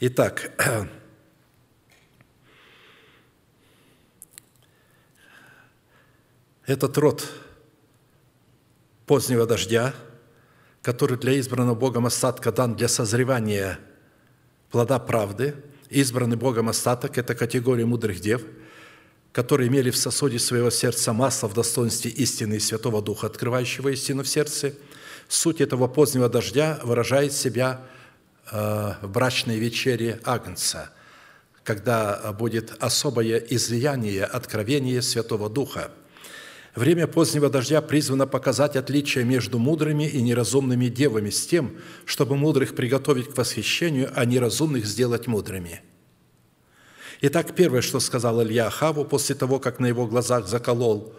[0.00, 0.50] Итак,
[6.66, 7.28] Этот род
[9.04, 9.94] позднего дождя,
[10.80, 13.78] который для избранного Богом остатка дан для созревания
[14.70, 15.56] плода правды,
[15.90, 18.42] избранный Богом остаток– это категория мудрых дев,
[19.32, 24.22] которые имели в сосуде своего сердца масло в достоинстве истины и Святого Духа, открывающего истину
[24.22, 24.72] в сердце.
[25.28, 27.82] Суть этого позднего дождя выражает себя
[28.50, 30.88] э, в брачной вечере Агнца,
[31.62, 35.90] когда будет особое излияние, откровение Святого Духа–
[36.74, 42.74] Время позднего дождя призвано показать отличие между мудрыми и неразумными девами с тем, чтобы мудрых
[42.74, 45.82] приготовить к восхищению, а неразумных сделать мудрыми.
[47.20, 51.14] Итак, первое, что сказал Илья Ахаву после того, как на его глазах заколол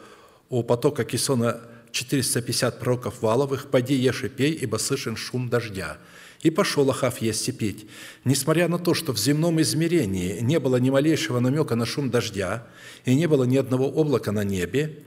[0.50, 5.98] у потока Кисона 450 пророков валовых, «Пойди, ешь и пей, ибо слышен шум дождя».
[6.42, 7.88] И пошел Ахав есть и пить.
[8.26, 12.68] Несмотря на то, что в земном измерении не было ни малейшего намека на шум дождя
[13.06, 15.06] и не было ни одного облака на небе,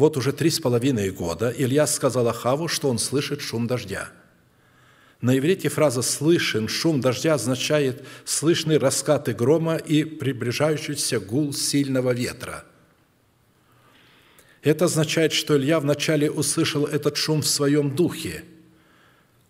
[0.00, 4.08] вот уже три с половиной года Илья сказал Ахаву, что он слышит шум дождя.
[5.20, 12.64] На иврите фраза «слышен» шум дождя означает слышны раскаты грома и приближающийся гул сильного ветра.
[14.62, 18.44] Это означает, что Илья вначале услышал этот шум в своем духе,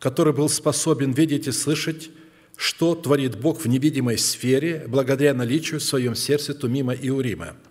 [0.00, 2.10] который был способен видеть и слышать,
[2.56, 7.54] что творит Бог в невидимой сфере благодаря наличию в своем сердце Тумима и Урима–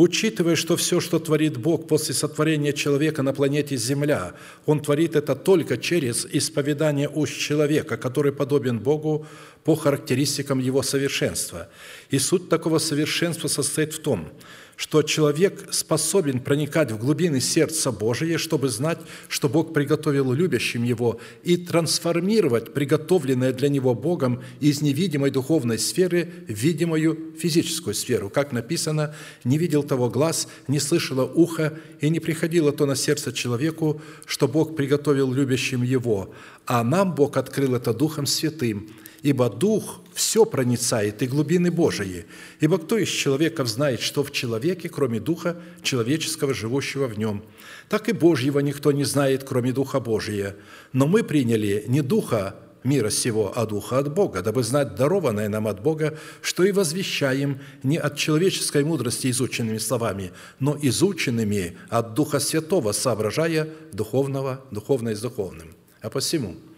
[0.00, 4.32] Учитывая, что все, что творит Бог после сотворения человека на планете Земля,
[4.64, 9.26] Он творит это только через исповедание уст человека, который подобен Богу
[9.62, 11.68] по характеристикам его совершенства.
[12.08, 14.32] И суть такого совершенства состоит в том–
[14.80, 21.20] что человек способен проникать в глубины сердца Божия, чтобы знать, что Бог приготовил любящим его,
[21.42, 28.30] и трансформировать приготовленное для него Богом из невидимой духовной сферы в видимую физическую сферу.
[28.30, 29.14] Как написано,
[29.44, 34.48] «Не видел того глаз, не слышало ухо, и не приходило то на сердце человеку, что
[34.48, 36.32] Бог приготовил любящим его,
[36.64, 38.88] а нам Бог открыл это Духом Святым,
[39.20, 42.26] ибо Дух все проницает и глубины Божии.
[42.60, 47.42] Ибо кто из человеков знает, что в человеке, кроме Духа человеческого, живущего в нем?
[47.88, 50.56] Так и Божьего никто не знает, кроме Духа Божия.
[50.92, 52.54] Но мы приняли не Духа
[52.84, 57.58] мира сего, а Духа от Бога, дабы знать дарованное нам от Бога, что и возвещаем
[57.82, 65.20] не от человеческой мудрости изученными словами, но изученными от Духа Святого, соображая духовного, духовное с
[65.20, 65.74] духовным.
[66.02, 66.56] А посему–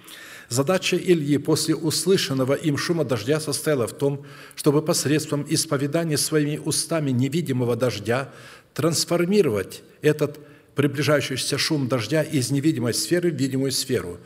[0.53, 7.11] Задача Ильи после услышанного им шума дождя состояла в том, чтобы посредством исповедания своими устами
[7.11, 8.31] невидимого дождя
[8.75, 10.41] трансформировать этот
[10.75, 14.19] приближающийся шум дождя из невидимой сферы в видимую сферу.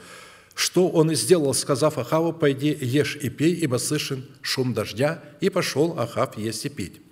[0.57, 5.49] Что он и сделал, сказав Ахаву, «Пойди, ешь и пей, ибо слышен шум дождя», и
[5.49, 7.06] пошел Ахав есть и пить.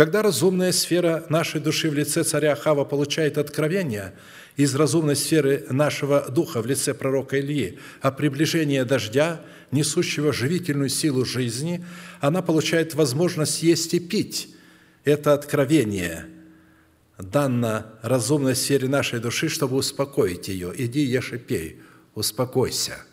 [0.00, 4.14] Когда разумная сфера нашей души в лице царя Ахава получает откровение–
[4.56, 11.26] из разумной сферы нашего духа в лице пророка Ильи о приближении дождя, несущего живительную силу
[11.26, 11.84] жизни,
[12.20, 14.48] она получает возможность есть и пить.
[15.04, 16.24] Это откровение
[17.18, 20.72] дано разумной сфере нашей души, чтобы успокоить ее.
[20.78, 21.78] Иди, ешь и пей,
[22.14, 23.04] успокойся.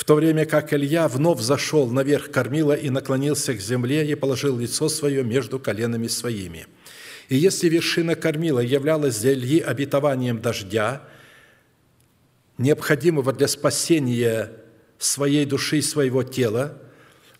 [0.00, 4.56] В то время как Илья вновь зашел наверх кормила и наклонился к земле и положил
[4.56, 6.66] лицо свое между коленами своими–
[7.30, 11.02] и если вершина кормила являлась для Ильи обетованием дождя,
[12.58, 14.50] необходимого для спасения
[14.98, 16.76] своей души и своего тела,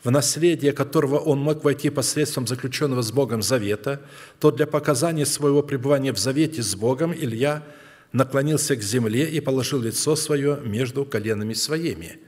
[0.04, 4.00] в наследие которого он мог войти посредством заключенного с Богом завета,
[4.38, 7.64] то для показания своего пребывания в завете с Богом Илья
[8.12, 12.20] наклонился к земле и положил лицо свое между коленами своими.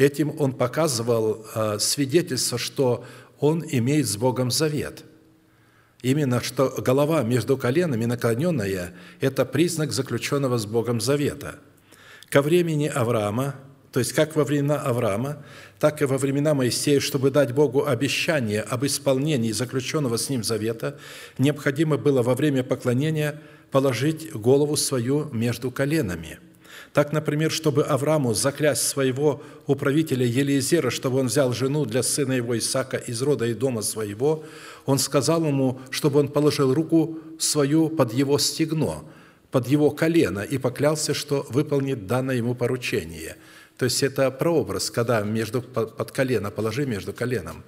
[0.00, 3.04] Этим он показывал э, свидетельство, что
[3.38, 5.04] он имеет с Богом завет–
[6.02, 11.58] Именно что голова между коленами наклоненная– это признак заключенного с Богом завета.
[12.30, 13.56] Ко времени Авраама,
[13.92, 15.44] то есть как во времена Авраама,
[15.78, 20.98] так и во времена Моисея, чтобы дать Богу обещание об исполнении заключенного с ним завета,
[21.36, 26.38] необходимо было во время поклонения положить голову свою между коленами–
[26.92, 32.58] так, например, чтобы Аврааму заклясть своего управителя Елизера, чтобы он взял жену для сына его
[32.58, 34.44] Исаака из рода и дома своего,
[34.86, 39.04] он сказал ему, чтобы он положил руку свою под его стегно,
[39.52, 43.36] под его колено, и поклялся, что выполнит данное ему поручение.
[43.78, 47.62] То есть это прообраз, когда между, под колено, положи между коленом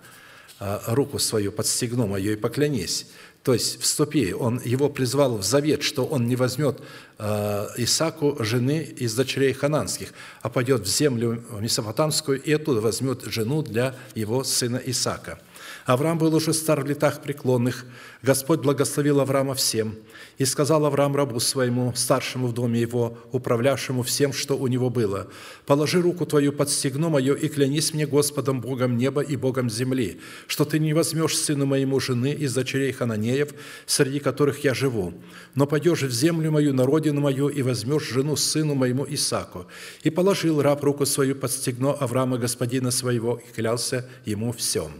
[0.59, 3.07] а, руку свою под стегно мое и поклянись.
[3.43, 6.81] То есть вступи, он его призвал в завет, что он не возьмет
[7.19, 10.13] э, Исаку жены из дочерей хананских,
[10.43, 15.41] а пойдет в землю месопотамскую и оттуда возьмет жену для его сына Исака–
[15.85, 17.85] Авраам был уже стар в летах преклонных.
[18.23, 19.97] Господь благословил Авраама всем.
[20.39, 25.29] И сказал Авраам рабу своему, старшему в доме его, управлявшему всем, что у него было,
[25.67, 30.21] «Положи руку твою под стегно мое и клянись мне Господом Богом неба и Богом земли,
[30.47, 33.51] что ты не возьмешь сыну моему жены из дочерей Хананеев,
[33.87, 35.15] среди которых я живу,
[35.55, 39.67] но пойдешь в землю мою, на родину мою, и возьмешь жену сыну моему Исаку».
[40.05, 44.93] И положил раб руку свою под стегно Авраама, господина своего, и клялся ему всем.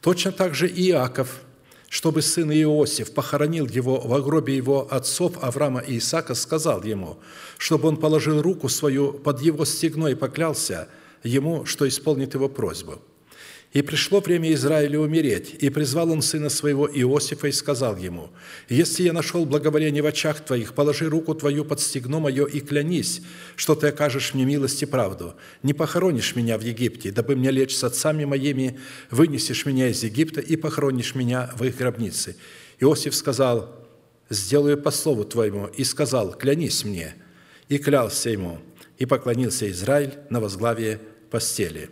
[0.00, 1.40] Точно так же Иаков,
[1.88, 7.18] чтобы сын Иосиф похоронил его в гробе его отцов Авраама и Исаака, сказал ему,
[7.56, 10.88] чтобы он положил руку свою под его стегно и поклялся
[11.22, 13.02] ему, что исполнит его просьбу–
[13.72, 18.30] и пришло время Израилю умереть, и призвал он сына своего Иосифа и сказал ему,
[18.70, 23.20] «Если я нашел благоволение в очах твоих, положи руку твою под стегно мое и клянись,
[23.56, 25.34] что ты окажешь мне милость и правду.
[25.62, 28.78] Не похоронишь меня в Египте, дабы мне лечь с отцами моими,
[29.10, 32.36] вынесешь меня из Египта и похоронишь меня в их гробнице».
[32.80, 33.86] Иосиф сказал,
[34.30, 37.14] «Сделаю по слову твоему», и сказал, «Клянись мне».
[37.68, 38.60] И клялся ему,
[38.96, 41.00] и поклонился Израиль на возглавие
[41.30, 41.90] постели.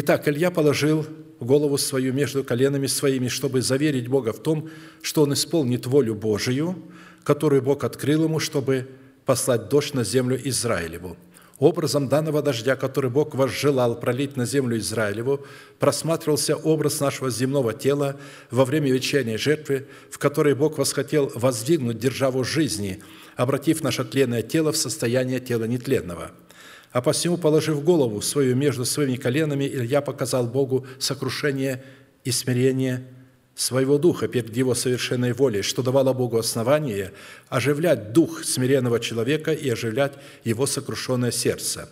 [0.00, 1.04] Итак, Илья положил
[1.40, 4.70] голову свою между коленами своими, чтобы заверить Бога в том,
[5.02, 6.76] что он исполнит волю Божию,
[7.24, 8.86] которую Бог открыл ему, чтобы
[9.24, 11.16] послать дождь на землю Израилеву.
[11.58, 15.44] Образом данного дождя, который Бог возжелал пролить на землю Израилеву,
[15.80, 18.20] просматривался образ нашего земного тела
[18.52, 23.02] во время вечерней жертвы, в которой Бог восхотел воздвигнуть державу жизни,
[23.34, 26.30] обратив наше тленное тело в состояние тела нетленного–
[26.92, 31.84] а посему, положив голову свою между своими коленами, Илья показал Богу сокрушение
[32.24, 33.04] и смирение
[33.54, 37.12] своего духа перед Его совершенной волей, что давало Богу основание
[37.48, 40.12] оживлять дух смиренного человека и оживлять
[40.44, 41.88] его сокрушенное сердце.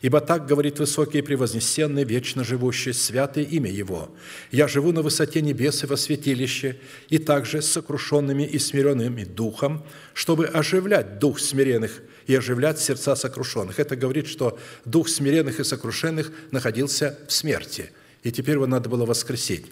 [0.00, 4.08] Ибо так говорит высокий и превознесенный, вечно живущий, святое имя Его.
[4.50, 6.78] «Я живу на высоте небес и во святилище,
[7.10, 9.84] и также с сокрушенными и смиренными духом,
[10.14, 13.80] чтобы оживлять дух смиренных и оживлять сердца сокрушенных.
[13.80, 17.90] Это говорит, что дух смиренных и сокрушенных находился в смерти,
[18.22, 19.66] и теперь его надо было воскресить.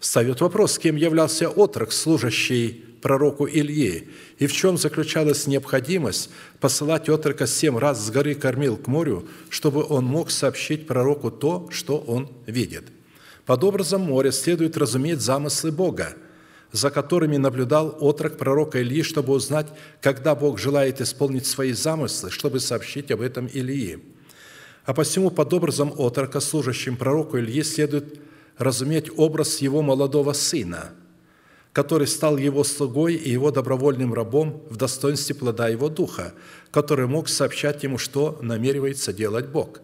[0.00, 4.08] Ставит вопрос, кем являлся отрок, служащий пророку Ильи,
[4.40, 9.86] и в чем заключалась необходимость посылать отрока семь раз с горы Кормил к морю, чтобы
[9.88, 12.86] он мог сообщить пророку то, что он видит.
[13.46, 16.16] Под образом моря следует разуметь замыслы Бога–
[16.74, 19.68] за которыми наблюдал отрок пророка Ильи, чтобы узнать,
[20.00, 24.02] когда Бог желает исполнить свои замыслы, чтобы сообщить об этом Илии.
[24.84, 28.18] А посему под образом отрока, служащим пророку Ильи, следует
[28.58, 30.90] разуметь образ его молодого сына,
[31.72, 36.34] который стал его слугой и его добровольным рабом в достоинстве плода его духа,
[36.72, 39.80] который мог сообщать ему, что намеревается делать Бог.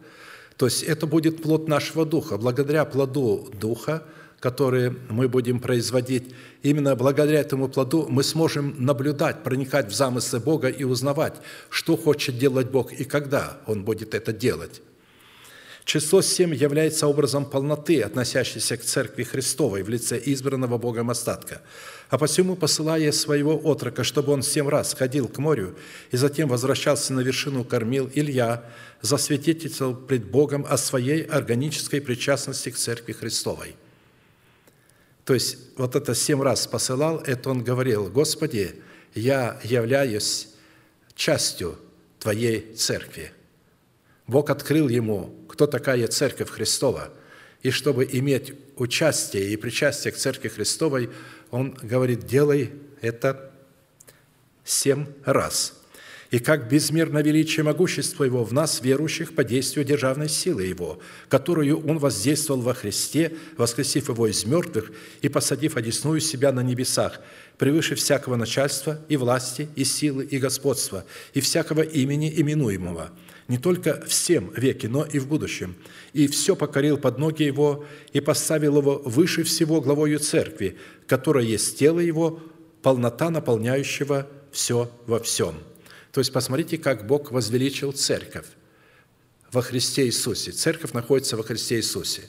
[0.56, 2.36] То есть это будет плод нашего духа.
[2.36, 4.02] Благодаря плоду духа–
[4.40, 10.68] которые мы будем производить, именно благодаря этому плоду мы сможем наблюдать, проникать в замыслы Бога
[10.68, 11.34] и узнавать,
[11.68, 14.80] что хочет делать Бог и когда Он будет это делать.
[15.84, 21.62] Число семь является образом полноты, относящейся к Церкви Христовой в лице избранного Богом остатка.
[22.10, 25.76] А посему, посылая своего отрока, чтобы он семь раз ходил к морю
[26.12, 28.64] и затем возвращался на вершину кормил, Илья
[29.02, 33.74] засвидетельствовал пред Богом о своей органической причастности к Церкви Христовой–
[35.30, 38.74] то есть вот это семь раз посылал, это он говорил, «Господи,
[39.14, 40.48] я являюсь
[41.14, 41.78] частью
[42.18, 43.30] Твоей церкви».
[44.26, 47.12] Бог открыл ему, кто такая Церковь Христова.
[47.62, 51.10] И чтобы иметь участие и причастие к Церкви Христовой,
[51.52, 53.52] он говорит, делай это
[54.64, 55.79] семь раз.
[56.30, 61.84] И как безмерно величие могущества Его в нас, верующих, по действию державной силы Его, которую
[61.86, 64.92] Он воздействовал во Христе, воскресив Его из мертвых
[65.22, 67.20] и посадив одесную себя на небесах,
[67.58, 71.04] превыше всякого начальства и власти, и силы, и господства,
[71.34, 73.10] и всякого имени именуемого,
[73.48, 75.74] не только в всем веке, но и в будущем.
[76.12, 80.78] И все покорил под ноги Его, и поставил Его выше всего главою Церкви,
[81.08, 82.40] которая есть тело Его,
[82.82, 85.69] полнота наполняющего все во всем».
[86.12, 88.46] То есть посмотрите, как Бог возвеличил церковь
[89.52, 90.52] во Христе Иисусе.
[90.52, 92.22] Церковь находится во Христе Иисусе.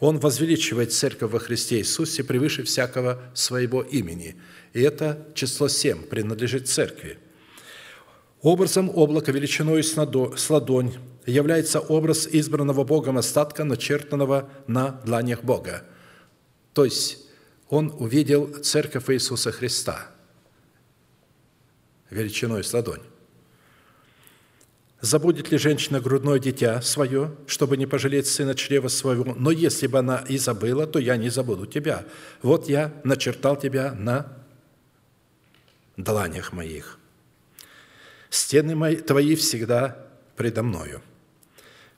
[0.00, 4.36] Он возвеличивает церковь во Христе Иисусе превыше всякого своего имени.
[4.72, 7.18] И это число семь принадлежит церкви.
[8.40, 10.94] Образом облака величиной с ладонь
[11.26, 15.82] является образ избранного Богом остатка, начертанного на дланях Бога.
[16.72, 17.18] То есть
[17.68, 20.12] он увидел церковь Иисуса Христа–
[22.10, 23.02] величиной с ладонь.
[25.00, 29.32] Забудет ли женщина грудное дитя свое, чтобы не пожалеть сына чрева своего?
[29.34, 32.04] Но если бы она и забыла, то я не забуду тебя.
[32.42, 34.32] Вот я начертал тебя на
[35.96, 36.98] дланях моих.
[38.28, 40.04] Стены мои, твои всегда
[40.36, 41.00] предо мною.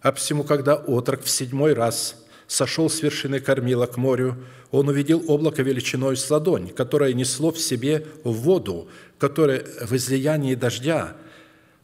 [0.03, 2.20] А всему, когда отрок в седьмой раз
[2.51, 4.37] сошел с вершины кормила к морю,
[4.73, 11.17] он увидел облако величиной с ладонь, которое несло в себе воду, которая в излиянии дождя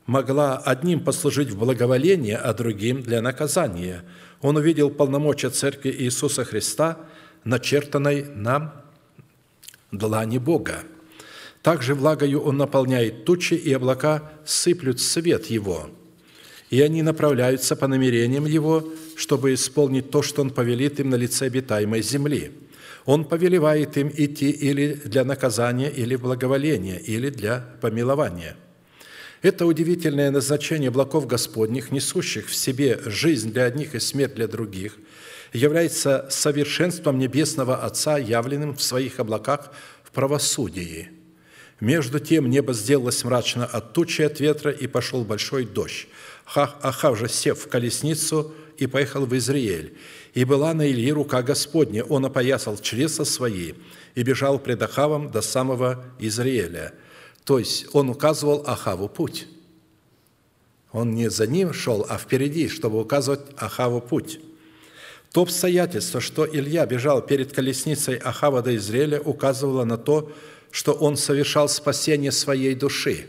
[0.07, 4.03] могла одним послужить в благоволение, а другим для наказания.
[4.41, 6.99] Он увидел полномочия Церкви Иисуса Христа,
[7.45, 8.83] начертанной на
[9.93, 10.83] длани Бога.
[11.63, 15.91] Также влагою Он наполняет тучи, и облака сыплют свет Его,
[16.71, 21.47] и они направляются по намерениям Его, чтобы исполнить то, что Он повелит им на лице
[21.47, 22.53] обитаемой земли–
[23.07, 28.57] он повелевает им идти или для наказания, или благоволения, или для помилования.
[29.43, 34.99] Это удивительное назначение облаков Господних, несущих в себе жизнь для одних и смерть для других,
[35.53, 39.73] является совершенством Небесного Отца, явленным в своих облаках
[40.03, 41.11] в правосудии.
[41.79, 46.09] Между тем небо сделалось мрачно от тучи от ветра, и пошел большой дождь.
[46.55, 49.97] Ахав же, сев в колесницу, и поехал в Израиль.
[50.35, 53.75] И была на Ильи рука Господня, он опоясал чреса свои
[54.15, 56.93] и бежал пред Ахавом до самого Израиля.
[57.45, 59.47] То есть он указывал Ахаву путь.
[60.93, 64.41] Он не за ним шел, а впереди, чтобы указывать Ахаву путь.
[65.33, 70.33] То обстоятельство, что Илья бежал перед колесницей Ахава до Израиля, указывало на то,
[70.71, 73.27] что он совершал спасение своей души.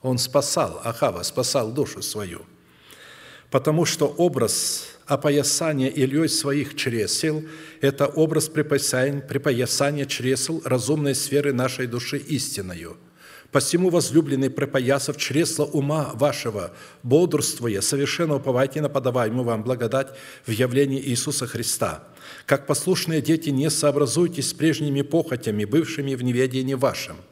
[0.00, 2.42] Он спасал Ахава, спасал душу свою.
[3.50, 7.42] Потому что образ опоясание Ильей своих чресел–
[7.80, 12.96] это образ припоясания, чресел разумной сферы нашей души истиною.
[13.52, 16.72] Посему, возлюбленный, припоясав чресла ума вашего,
[17.04, 20.08] бодрствуя, совершенно уповайте на подаваемую вам благодать
[20.44, 22.02] в явлении Иисуса Христа.
[22.46, 27.16] Как послушные дети, не сообразуйтесь с прежними похотями, бывшими в неведении вашем–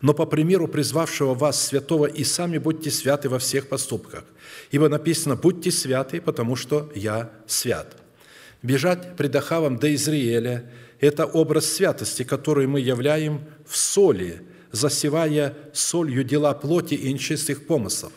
[0.00, 4.24] но по примеру призвавшего вас святого и сами будьте святы во всех поступках.
[4.70, 7.96] Ибо написано «Будьте святы, потому что я свят».
[8.62, 10.70] Бежать пред Ахавом до Израиля–
[11.00, 14.42] это образ святости, который мы являем в соли,
[14.72, 18.12] засевая солью дела плоти и нечистых помыслов,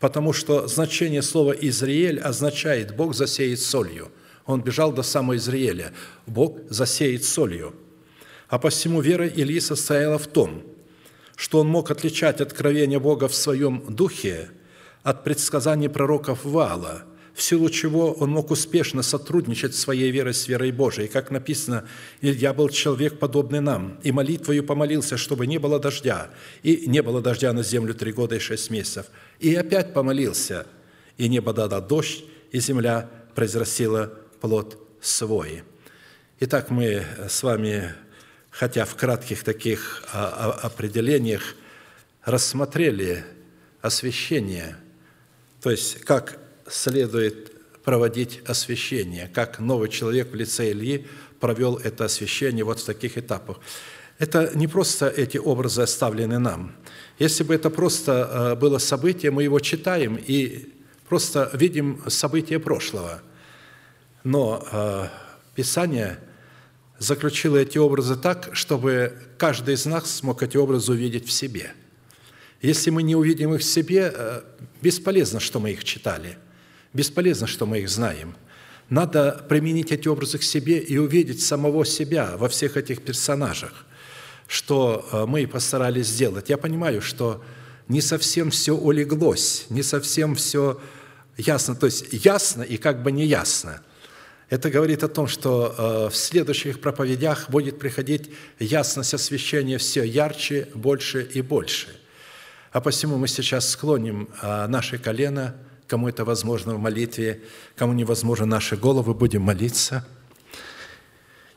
[0.00, 4.10] потому что значение слова «Израиль» означает «Бог засеет солью».
[4.44, 5.92] Он бежал до самого Израиля.
[6.26, 7.74] Бог засеет солью.
[8.48, 10.62] А посему вера Ильи состояла в том–
[11.36, 14.50] что он мог отличать откровение Бога в своем духе
[15.02, 17.04] от предсказаний пророков Вала,
[17.34, 21.08] в силу чего он мог успешно сотрудничать своей верой с верой Божией.
[21.08, 21.88] Как написано,
[22.20, 26.30] «Илья был человек, подобный нам, и молитвою помолился, чтобы не было дождя.
[26.62, 29.06] И не было дождя на землю три года и шесть месяцев.
[29.40, 30.66] И опять помолился,
[31.16, 35.62] и небо дало дождь, и земля произрастила плод свой».
[36.38, 37.94] Итак, мы с вами
[38.52, 41.56] хотя в кратких таких а, а, определениях
[42.22, 43.24] рассмотрели
[43.80, 44.76] освящение,
[45.60, 46.38] то есть как
[46.68, 47.50] следует
[47.82, 51.08] проводить освящение, как новый человек в лице Ильи
[51.40, 53.58] провел это освящение вот в таких этапах.
[54.18, 56.76] Это не просто эти образы оставлены нам.
[57.18, 60.72] Если бы это просто а, было событие, мы его читаем и
[61.08, 63.22] просто видим события прошлого.
[64.24, 65.10] Но
[65.56, 66.18] Писание–
[67.02, 71.72] заключила эти образы так, чтобы каждый из нас смог эти образы увидеть в себе.
[72.62, 74.42] Если мы не увидим их в себе, э,
[74.80, 76.38] бесполезно, что мы их читали,
[76.92, 78.36] бесполезно, что мы их знаем.
[78.88, 83.84] Надо применить эти образы к себе и увидеть самого себя во всех этих персонажах,
[84.46, 86.50] что э, мы постарались сделать.
[86.50, 87.42] Я понимаю, что
[87.88, 90.80] не совсем все улеглось, не совсем все
[91.36, 91.74] ясно.
[91.74, 93.82] То есть ясно и как бы не ясно.
[94.52, 100.68] Это говорит о том, что э, в следующих проповедях будет приходить ясность освящения все ярче,
[100.74, 101.88] больше и больше.
[102.70, 105.56] А посему мы сейчас склоним э, наши колено,
[105.86, 107.40] кому это возможно в молитве,
[107.76, 110.06] кому невозможно наши головы, будем молиться–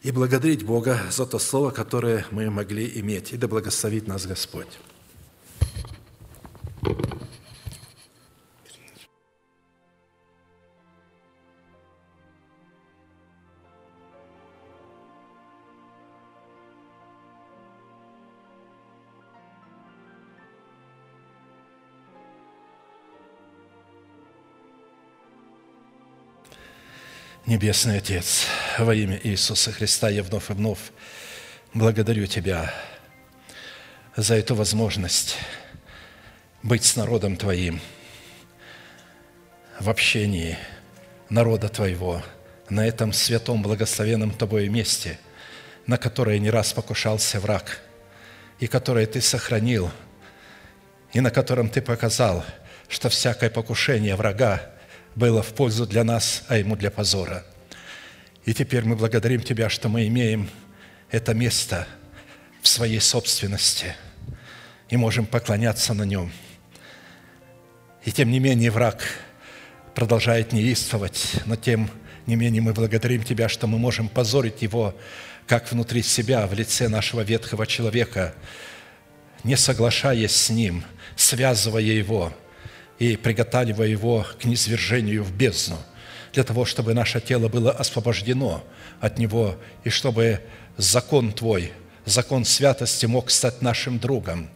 [0.06, 3.34] и благодарить Бога за то слово, которое мы могли иметь.
[3.34, 4.68] И да благословит нас Господь.
[27.46, 28.48] Небесный Отец,
[28.80, 30.80] во имя Иисуса Христа я вновь и вновь
[31.76, 32.74] благодарю Тебя
[34.16, 35.38] за эту возможность
[36.64, 37.82] быть с народом Твоим
[39.80, 40.58] в общении
[41.30, 42.24] народа Твоего
[42.72, 45.20] на этом святом, благословенном Тобой месте,
[45.86, 47.80] на которое не раз покушался враг,
[48.60, 49.92] и которое Ты сохранил,
[51.14, 52.44] и на котором Ты показал,
[52.88, 54.68] что всякое покушение врага–
[55.16, 57.46] было в пользу для нас, а ему для позора.
[58.44, 60.50] И теперь мы благодарим Тебя, что мы имеем
[61.10, 61.88] это место
[62.62, 63.96] в своей собственности
[64.90, 66.32] и можем поклоняться на нем.
[68.04, 69.04] И тем не менее враг
[69.96, 71.90] продолжает неистовать, но тем
[72.28, 74.96] не менее мы благодарим Тебя, что мы можем позорить его
[75.48, 78.36] как внутри себя, в лице нашего ветхого человека,
[79.44, 80.84] не соглашаясь с ним,
[81.16, 82.34] связывая его–
[83.00, 85.78] и приготавливая его к низвержению в бездну,
[86.34, 88.64] для того, чтобы наше тело было освобождено
[89.00, 90.42] от него, и чтобы
[90.78, 91.72] закон Твой,
[92.06, 94.50] закон святости мог стать нашим другом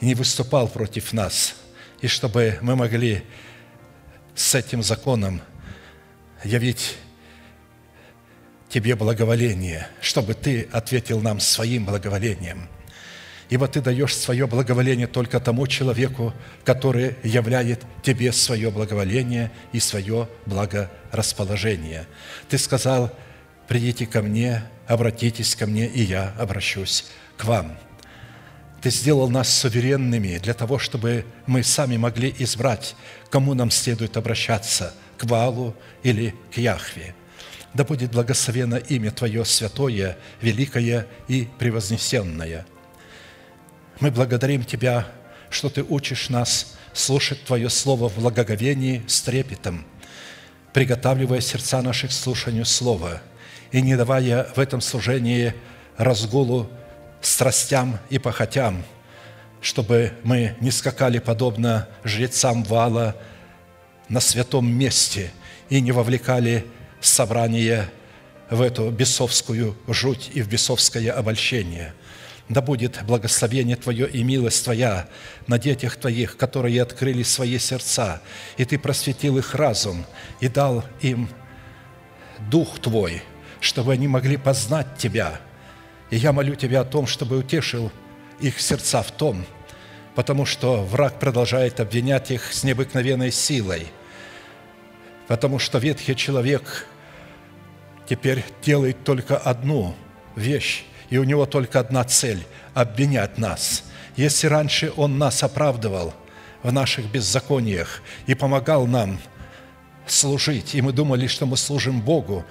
[0.00, 1.54] и не выступал против нас,
[2.00, 3.22] и чтобы мы могли
[4.34, 5.42] с этим законом
[6.44, 6.96] явить
[8.68, 12.68] Тебе благоволение, чтобы Ты ответил нам своим благоволением–
[13.48, 16.34] ибо Ты даешь свое благоволение только тому человеку,
[16.64, 22.06] который являет Тебе свое благоволение и свое благорасположение.
[22.48, 23.12] Ты сказал,
[23.66, 27.06] придите ко мне, обратитесь ко мне, и я обращусь
[27.36, 27.78] к вам.
[28.80, 32.94] Ты сделал нас суверенными для того, чтобы мы сами могли избрать,
[33.28, 37.14] кому нам следует обращаться, к Валу или к Яхве.
[37.74, 42.66] Да будет благословено имя Твое святое, великое и превознесенное–
[44.00, 45.08] мы благодарим Тебя,
[45.50, 49.84] что Ты учишь нас слушать Твое Слово в благоговении с трепетом,
[50.72, 53.20] приготавливая сердца наших к слушанию Слова
[53.72, 55.52] и не давая в этом служении
[55.96, 56.70] разгулу
[57.20, 58.84] страстям и похотям,
[59.60, 63.16] чтобы мы не скакали подобно жрецам вала
[64.08, 65.32] на святом месте
[65.68, 66.64] и не вовлекали
[67.00, 67.90] собрание
[68.48, 71.94] в эту бесовскую жуть и в бесовское обольщение–
[72.48, 75.06] да будет благословение Твое и милость Твоя
[75.46, 78.22] на детях Твоих, которые открыли свои сердца,
[78.56, 80.04] и Ты просветил их разум
[80.40, 81.28] и дал им
[82.50, 83.22] Дух Твой,
[83.60, 85.40] чтобы они могли познать Тебя.
[86.10, 87.92] И я молю Тебя о том, чтобы утешил
[88.40, 89.44] их сердца в том,
[90.14, 93.88] потому что враг продолжает обвинять их с необыкновенной силой,
[95.26, 96.86] потому что ветхий человек
[98.08, 99.94] теперь делает только одну
[100.34, 102.44] вещь– и у него только одна цель–
[102.74, 103.84] обвинять нас.
[104.16, 106.14] Если раньше он нас оправдывал
[106.62, 109.18] в наших беззакониях и помогал нам
[110.06, 112.44] служить, и мы думали, что мы служим Богу,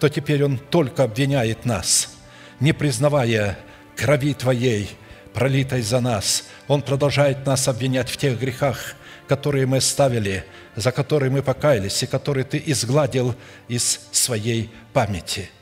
[0.00, 2.16] то теперь он только обвиняет нас,
[2.60, 3.58] не признавая
[3.96, 4.90] крови Твоей,
[5.32, 6.44] пролитой за нас.
[6.68, 8.94] Он продолжает нас обвинять в тех грехах,
[9.28, 10.44] которые мы ставили,
[10.76, 13.34] за которые мы покаялись и которые Ты изгладил
[13.68, 15.50] из своей памяти–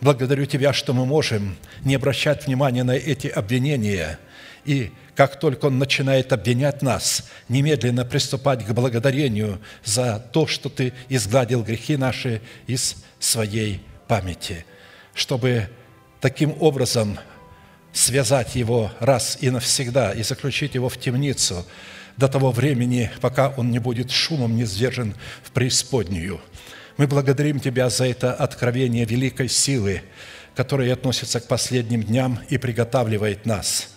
[0.00, 4.18] Благодарю Тебя, что мы можем не обращать внимания на эти обвинения,
[4.64, 10.92] и как только Он начинает обвинять нас, немедленно приступать к благодарению за то, что Ты
[11.08, 14.64] изгладил грехи наши из своей памяти,
[15.14, 15.68] чтобы
[16.20, 17.18] таким образом
[17.92, 21.66] связать его раз и навсегда и заключить его в темницу
[22.16, 26.40] до того времени, пока он не будет шумом низвержен в преисподнюю–
[26.98, 30.02] мы благодарим Тебя за это откровение великой силы,
[30.56, 33.94] которое относится к последним дням и приготавливает нас.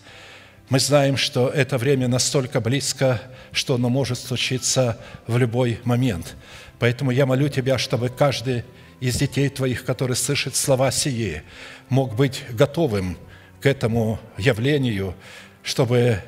[0.69, 3.19] Мы знаем, что это время настолько близко,
[3.51, 6.35] что оно может случиться в любой момент.
[6.77, 8.63] Поэтому я молю Тебя, чтобы каждый
[8.99, 11.41] из детей Твоих, который слышит слова сии,
[11.89, 13.17] мог быть готовым
[13.61, 15.15] к этому явлению,
[15.63, 16.21] чтобы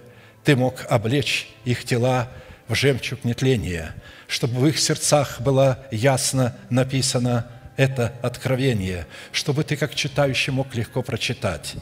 [0.43, 2.31] Ты мог облечь их тела
[2.67, 3.93] в жемчуг нетления,
[4.27, 11.01] чтобы в их сердцах было ясно написано это откровение, чтобы ты, как читающий, мог легко
[11.01, 11.75] прочитать.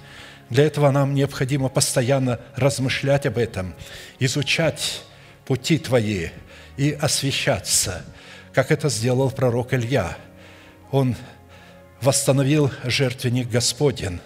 [0.49, 3.73] Для этого нам необходимо постоянно размышлять об этом,
[4.19, 5.01] изучать
[5.45, 6.29] пути Твои
[6.77, 8.03] и освещаться,
[8.53, 10.17] как это сделал пророк Илья.
[10.91, 11.15] Он
[12.01, 14.19] восстановил жертвенник Господен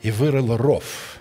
[0.00, 1.18] и вырыл ров,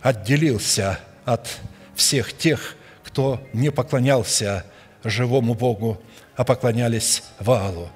[0.00, 1.48] отделился от
[1.96, 2.75] всех тех,
[3.16, 4.66] кто не поклонялся
[5.02, 5.98] живому Богу,
[6.34, 7.88] а поклонялись Ваалу.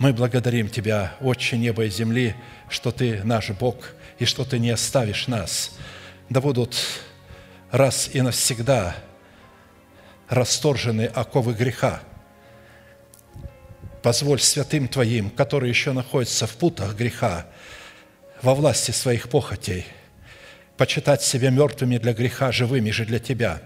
[0.00, 2.34] Мы благодарим Тебя, Отче неба и земли,
[2.68, 5.78] что Ты наш Бог и что Ты не оставишь нас.
[6.30, 6.74] Да будут
[7.70, 8.96] раз и навсегда
[10.28, 12.00] расторжены оковы греха.
[14.02, 17.46] Позволь святым Твоим, которые еще находятся в путах греха,
[18.42, 19.86] во власти своих похотей,
[20.76, 23.62] почитать себя мертвыми для греха, живыми же для Тебя,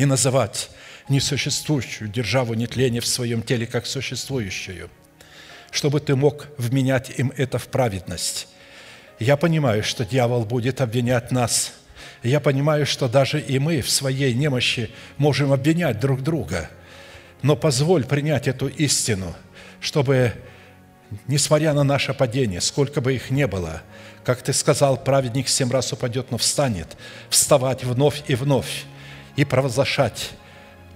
[0.00, 0.70] и называть
[1.10, 4.88] несуществующую державу нетления в своем теле как существующую,
[5.70, 8.48] чтобы ты мог вменять им это в праведность.
[9.18, 11.74] Я понимаю, что дьявол будет обвинять нас.
[12.22, 16.70] Я понимаю, что даже и мы в своей немощи можем обвинять друг друга.
[17.42, 19.36] Но позволь принять эту истину,
[19.82, 20.32] чтобы,
[21.26, 23.82] несмотря на наше падение, сколько бы их ни было,
[24.24, 26.96] как ты сказал, праведник семь раз упадет, но встанет,
[27.28, 28.86] вставать вновь и вновь
[29.36, 30.32] и провозглашать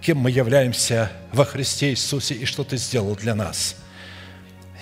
[0.04, 3.76] кем мы являемся во Христе Иисусе и что Ты сделал для нас.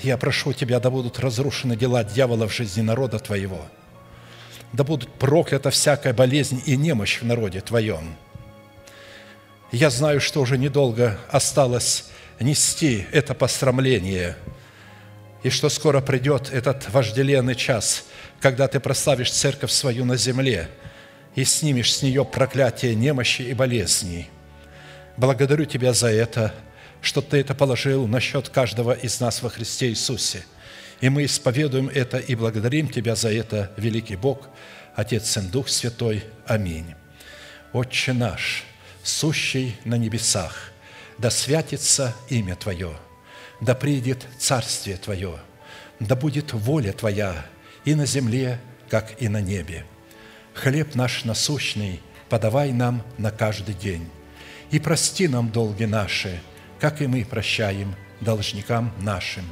[0.02, 3.60] Я прошу Тебя, да будут разрушены дела дьявола в жизни народа Твоего,
[4.72, 8.16] да будут проклята всякая болезнь и немощь в народе Твоем.
[9.70, 12.10] Я знаю, что уже недолго осталось
[12.40, 14.36] нести это посрамление,
[15.44, 18.06] и что скоро придет этот вожделенный час,
[18.40, 20.68] когда Ты прославишь церковь свою на земле
[21.34, 24.28] и снимешь с нее проклятие немощи и болезней–
[25.16, 26.54] Благодарю Тебя за это,
[27.02, 30.44] что Ты это положил на счет каждого из нас во Христе Иисусе.
[31.00, 34.48] И мы исповедуем это и благодарим Тебя за это, великий Бог,
[34.94, 36.24] Отец, Сын, Дух Святой.
[36.46, 36.94] Аминь.
[37.72, 38.64] Отче наш,
[39.02, 40.72] сущий на небесах,
[41.18, 42.96] да святится имя Твое,
[43.60, 45.38] да придет Царствие Твое,
[46.00, 47.46] да будет воля Твоя
[47.84, 49.84] и на земле, как и на небе.
[50.54, 54.08] Хлеб наш насущный подавай нам на каждый день
[54.70, 56.40] и прости нам долги наши,
[56.80, 59.44] как и мы прощаем должникам нашим.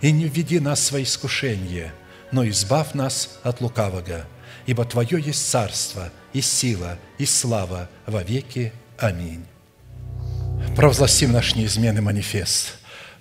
[0.00, 1.92] И не введи нас в искушение,
[2.32, 4.24] но избавь нас от лукавого,
[4.66, 8.72] ибо Твое есть царство, и сила, и слава во веки.
[8.98, 9.44] Аминь.
[10.74, 12.78] Провозгласим наш неизменный манифест–